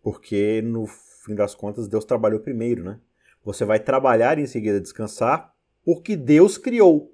Porque 0.00 0.62
no 0.62 0.86
fim 0.86 1.34
das 1.34 1.56
contas 1.56 1.88
Deus 1.88 2.04
trabalhou 2.04 2.38
primeiro, 2.38 2.84
né? 2.84 3.00
Você 3.44 3.64
vai 3.64 3.80
trabalhar 3.80 4.38
e 4.38 4.42
em 4.42 4.46
seguida 4.46 4.80
descansar 4.80 5.52
porque 5.84 6.16
Deus 6.16 6.56
criou. 6.56 7.12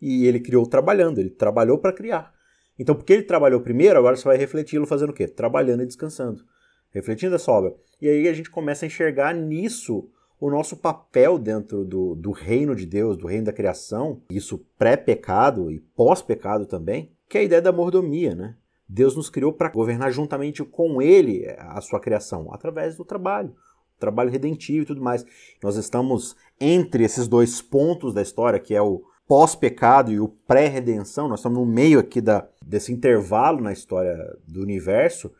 E 0.00 0.26
ele 0.26 0.40
criou 0.40 0.66
trabalhando, 0.66 1.18
ele 1.18 1.30
trabalhou 1.30 1.78
para 1.78 1.92
criar. 1.92 2.32
Então, 2.78 2.94
porque 2.94 3.12
ele 3.12 3.22
trabalhou 3.22 3.60
primeiro, 3.60 3.98
agora 3.98 4.16
você 4.16 4.24
vai 4.24 4.36
refleti-lo 4.36 4.86
fazendo 4.86 5.10
o 5.10 5.12
quê? 5.12 5.28
Trabalhando 5.28 5.82
e 5.82 5.86
descansando. 5.86 6.42
Refletindo 6.90 7.34
essa 7.34 7.52
obra. 7.52 7.74
E 8.00 8.08
aí 8.08 8.26
a 8.26 8.32
gente 8.32 8.50
começa 8.50 8.84
a 8.84 8.88
enxergar 8.88 9.34
nisso 9.34 10.10
o 10.40 10.50
nosso 10.50 10.76
papel 10.76 11.38
dentro 11.38 11.84
do, 11.84 12.14
do 12.14 12.30
reino 12.30 12.74
de 12.74 12.86
Deus, 12.86 13.18
do 13.18 13.26
reino 13.26 13.44
da 13.44 13.52
criação, 13.52 14.22
isso 14.30 14.64
pré-pecado 14.78 15.70
e 15.70 15.78
pós-pecado 15.78 16.64
também, 16.64 17.12
que 17.28 17.36
é 17.36 17.42
a 17.42 17.44
ideia 17.44 17.60
da 17.60 17.70
mordomia, 17.70 18.34
né? 18.34 18.56
Deus 18.88 19.14
nos 19.14 19.28
criou 19.28 19.52
para 19.52 19.68
governar 19.68 20.10
juntamente 20.10 20.64
com 20.64 21.00
Ele 21.00 21.46
a 21.58 21.80
sua 21.80 22.00
criação, 22.00 22.52
através 22.52 22.96
do 22.96 23.04
trabalho, 23.04 23.54
trabalho 24.00 24.30
redentivo 24.30 24.82
e 24.82 24.86
tudo 24.86 25.02
mais. 25.02 25.24
Nós 25.62 25.76
estamos 25.76 26.34
entre 26.60 27.04
esses 27.04 27.28
dois 27.28 27.62
pontos 27.62 28.12
da 28.12 28.22
história, 28.22 28.58
que 28.58 28.74
é 28.74 28.82
o 28.82 29.04
pós-pecado 29.30 30.10
e 30.10 30.18
o 30.18 30.26
pré-redenção, 30.26 31.28
nós 31.28 31.38
estamos 31.38 31.56
no 31.56 31.64
meio 31.64 32.00
aqui 32.00 32.20
da, 32.20 32.48
desse 32.66 32.92
intervalo 32.92 33.60
na 33.60 33.72
história 33.72 34.36
do 34.44 34.60
universo, 34.60 35.30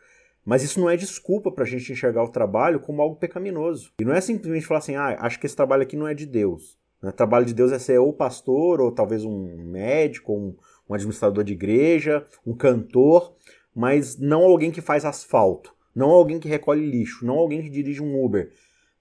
mas 0.44 0.62
isso 0.62 0.78
não 0.78 0.88
é 0.88 0.96
desculpa 0.96 1.50
para 1.50 1.64
a 1.64 1.66
gente 1.66 1.90
enxergar 1.90 2.22
o 2.22 2.30
trabalho 2.30 2.78
como 2.78 3.02
algo 3.02 3.16
pecaminoso. 3.16 3.92
E 4.00 4.04
não 4.04 4.14
é 4.14 4.20
simplesmente 4.20 4.64
falar 4.64 4.78
assim, 4.78 4.94
ah, 4.94 5.16
acho 5.20 5.40
que 5.40 5.46
esse 5.46 5.56
trabalho 5.56 5.82
aqui 5.82 5.96
não 5.96 6.06
é 6.06 6.14
de 6.14 6.24
Deus. 6.24 6.78
Né? 7.02 7.10
O 7.10 7.12
trabalho 7.12 7.44
de 7.44 7.52
Deus 7.52 7.72
é 7.72 7.80
ser 7.80 7.98
ou 7.98 8.12
pastor, 8.12 8.80
ou 8.80 8.92
talvez 8.92 9.24
um 9.24 9.64
médico, 9.64 10.32
um, 10.32 10.56
um 10.88 10.94
administrador 10.94 11.42
de 11.42 11.52
igreja, 11.52 12.24
um 12.46 12.54
cantor, 12.54 13.34
mas 13.74 14.16
não 14.16 14.42
alguém 14.42 14.70
que 14.70 14.80
faz 14.80 15.04
asfalto, 15.04 15.74
não 15.94 16.10
alguém 16.10 16.38
que 16.38 16.48
recolhe 16.48 16.88
lixo, 16.88 17.24
não 17.24 17.38
alguém 17.38 17.62
que 17.62 17.70
dirige 17.70 18.02
um 18.02 18.22
Uber. 18.24 18.50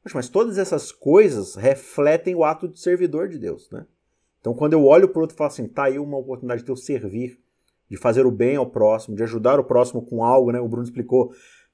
Poxa, 0.01 0.17
mas 0.17 0.29
todas 0.29 0.57
essas 0.57 0.91
coisas 0.91 1.55
refletem 1.55 2.35
o 2.35 2.43
ato 2.43 2.67
de 2.67 2.79
servidor 2.79 3.27
de 3.27 3.37
Deus, 3.37 3.69
né? 3.69 3.85
Então, 4.39 4.53
quando 4.53 4.73
eu 4.73 4.85
olho 4.85 5.09
para 5.09 5.19
o 5.19 5.21
outro 5.21 5.35
e 5.35 5.37
falo 5.37 5.49
assim, 5.49 5.67
tá 5.67 5.85
aí 5.85 5.99
uma 5.99 6.17
oportunidade 6.17 6.63
de 6.63 6.69
eu 6.69 6.75
servir, 6.75 7.37
de 7.89 7.97
fazer 7.97 8.25
o 8.25 8.31
bem 8.31 8.55
ao 8.55 8.69
próximo, 8.69 9.15
de 9.15 9.23
ajudar 9.23 9.59
o 9.59 9.63
próximo 9.63 10.01
com 10.01 10.23
algo, 10.23 10.51
né? 10.51 10.59
O 10.59 10.67
Bruno 10.67 10.83
explicou. 10.83 11.31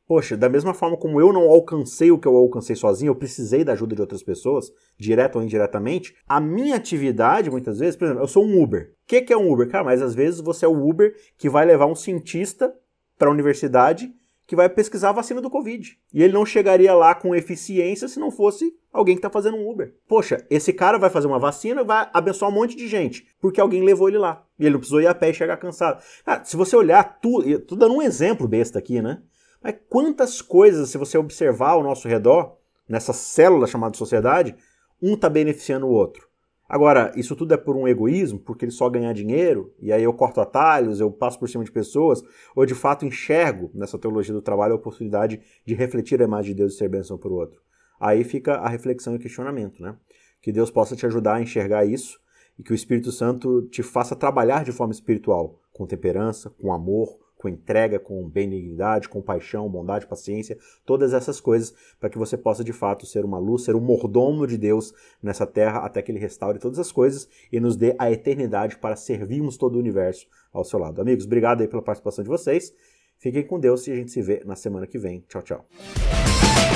Poxa, 0.07 0.37
da 0.37 0.47
mesma 0.47 0.73
forma 0.73 0.95
como 0.97 1.19
eu 1.19 1.33
não 1.33 1.49
alcancei 1.49 2.11
o 2.11 2.19
que 2.19 2.27
eu 2.27 2.35
alcancei 2.35 2.75
sozinho, 2.75 3.09
eu 3.09 3.15
precisei 3.15 3.63
da 3.63 3.73
ajuda 3.73 3.95
de 3.95 4.01
outras 4.01 4.21
pessoas, 4.21 4.71
direto 4.99 5.37
ou 5.37 5.43
indiretamente, 5.43 6.15
a 6.27 6.39
minha 6.39 6.75
atividade, 6.75 7.49
muitas 7.49 7.79
vezes, 7.79 7.95
por 7.95 8.05
exemplo, 8.05 8.21
eu 8.21 8.27
sou 8.27 8.45
um 8.45 8.61
Uber. 8.61 8.93
O 9.03 9.07
que, 9.07 9.21
que 9.21 9.33
é 9.33 9.37
um 9.37 9.51
Uber? 9.51 9.67
Cara, 9.67 9.83
mas 9.83 10.03
às 10.03 10.13
vezes 10.13 10.41
você 10.41 10.63
é 10.63 10.67
o 10.67 10.87
Uber 10.87 11.15
que 11.37 11.49
vai 11.49 11.65
levar 11.65 11.87
um 11.87 11.95
cientista 11.95 12.71
para 13.17 13.29
a 13.29 13.31
universidade 13.31 14.13
que 14.47 14.55
vai 14.55 14.69
pesquisar 14.69 15.09
a 15.09 15.13
vacina 15.13 15.41
do 15.41 15.49
Covid. 15.49 15.97
E 16.13 16.21
ele 16.21 16.33
não 16.33 16.45
chegaria 16.45 16.93
lá 16.93 17.15
com 17.15 17.33
eficiência 17.33 18.07
se 18.07 18.19
não 18.19 18.29
fosse 18.29 18.73
alguém 18.93 19.15
que 19.15 19.19
está 19.19 19.29
fazendo 19.29 19.57
um 19.57 19.69
Uber. 19.69 19.95
Poxa, 20.07 20.45
esse 20.49 20.71
cara 20.71 20.97
vai 20.97 21.09
fazer 21.09 21.27
uma 21.27 21.39
vacina 21.39 21.81
e 21.81 21.85
vai 21.85 22.09
abençoar 22.13 22.51
um 22.51 22.53
monte 22.53 22.75
de 22.75 22.87
gente, 22.87 23.27
porque 23.41 23.59
alguém 23.59 23.83
levou 23.83 24.07
ele 24.07 24.17
lá. 24.17 24.45
E 24.59 24.63
ele 24.63 24.73
não 24.73 24.79
precisou 24.79 25.01
ir 25.01 25.07
a 25.07 25.15
pé 25.15 25.31
e 25.31 25.33
chegar 25.33 25.57
cansado. 25.57 26.01
Se 26.43 26.55
você 26.55 26.75
olhar 26.75 27.19
tudo, 27.19 27.49
estou 27.49 27.77
dando 27.77 27.95
um 27.95 28.01
exemplo 28.01 28.47
besta 28.47 28.79
aqui, 28.79 29.01
né? 29.01 29.21
Mas 29.61 29.75
quantas 29.89 30.41
coisas, 30.41 30.89
se 30.89 30.97
você 30.97 31.17
observar 31.17 31.71
ao 31.71 31.83
nosso 31.83 32.07
redor, 32.07 32.57
nessa 32.87 33.13
célula 33.13 33.65
chamada 33.65 33.97
sociedade, 33.97 34.55
um 35.01 35.15
está 35.15 35.27
beneficiando 35.27 35.87
o 35.87 35.91
outro. 35.91 36.27
Agora, 36.67 37.11
isso 37.15 37.35
tudo 37.35 37.53
é 37.53 37.57
por 37.57 37.75
um 37.75 37.87
egoísmo, 37.87 38.39
porque 38.39 38.65
ele 38.65 38.71
só 38.71 38.89
ganha 38.89 39.13
dinheiro, 39.13 39.73
e 39.79 39.93
aí 39.93 40.03
eu 40.03 40.11
corto 40.13 40.41
atalhos, 40.41 40.99
eu 40.99 41.11
passo 41.11 41.37
por 41.37 41.47
cima 41.47 41.63
de 41.63 41.71
pessoas, 41.71 42.23
ou 42.55 42.65
de 42.65 42.73
fato 42.73 43.05
enxergo 43.05 43.69
nessa 43.73 43.99
teologia 43.99 44.33
do 44.33 44.41
trabalho 44.41 44.73
a 44.73 44.77
oportunidade 44.77 45.39
de 45.63 45.75
refletir 45.75 46.19
a 46.21 46.25
imagem 46.25 46.53
de 46.53 46.57
Deus 46.57 46.73
e 46.73 46.77
ser 46.77 46.89
bênção 46.89 47.17
para 47.17 47.29
o 47.29 47.35
outro. 47.35 47.61
Aí 47.99 48.23
fica 48.23 48.55
a 48.55 48.67
reflexão 48.67 49.15
e 49.15 49.19
questionamento, 49.19 49.81
né? 49.81 49.95
Que 50.41 50.51
Deus 50.51 50.71
possa 50.71 50.95
te 50.95 51.05
ajudar 51.05 51.35
a 51.35 51.41
enxergar 51.41 51.85
isso 51.85 52.19
e 52.57 52.63
que 52.63 52.71
o 52.71 52.75
Espírito 52.75 53.11
Santo 53.11 53.63
te 53.63 53.83
faça 53.83 54.15
trabalhar 54.15 54.63
de 54.63 54.71
forma 54.71 54.93
espiritual, 54.93 55.61
com 55.71 55.85
temperança, 55.85 56.49
com 56.49 56.73
amor, 56.73 57.19
com 57.45 57.49
entrega, 57.49 57.99
com 57.99 58.27
benignidade, 58.27 59.07
compaixão, 59.07 59.69
bondade, 59.69 60.07
paciência, 60.07 60.57
todas 60.83 61.13
essas 61.13 61.39
coisas, 61.39 61.75
para 61.99 62.09
que 62.09 62.17
você 62.17 62.35
possa 62.35 62.63
de 62.63 62.73
fato 62.73 63.05
ser 63.05 63.23
uma 63.23 63.37
luz, 63.37 63.63
ser 63.63 63.75
um 63.75 63.79
mordomo 63.79 64.47
de 64.47 64.57
Deus 64.57 64.91
nessa 65.21 65.45
terra, 65.45 65.79
até 65.79 66.01
que 66.01 66.11
Ele 66.11 66.17
restaure 66.17 66.57
todas 66.57 66.79
as 66.79 66.91
coisas 66.91 67.29
e 67.51 67.59
nos 67.59 67.75
dê 67.75 67.95
a 67.99 68.11
eternidade 68.11 68.77
para 68.77 68.95
servirmos 68.95 69.57
todo 69.57 69.75
o 69.75 69.79
universo 69.79 70.25
ao 70.51 70.63
seu 70.63 70.79
lado. 70.79 70.99
Amigos, 70.99 71.25
obrigado 71.25 71.61
aí 71.61 71.67
pela 71.67 71.83
participação 71.83 72.23
de 72.23 72.29
vocês. 72.29 72.73
Fiquem 73.19 73.43
com 73.43 73.59
Deus 73.59 73.85
e 73.85 73.91
a 73.91 73.95
gente 73.95 74.11
se 74.11 74.23
vê 74.23 74.41
na 74.43 74.55
semana 74.55 74.87
que 74.87 74.97
vem. 74.97 75.23
Tchau, 75.29 75.43
tchau. 75.43 75.65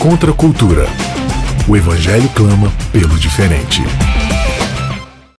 Contra 0.03 0.31
a 0.31 0.37
cultura. 0.37 0.83
O 1.67 1.75
Evangelho 1.75 2.29
clama 2.35 2.69
pelo 2.91 3.17
diferente. 3.17 3.81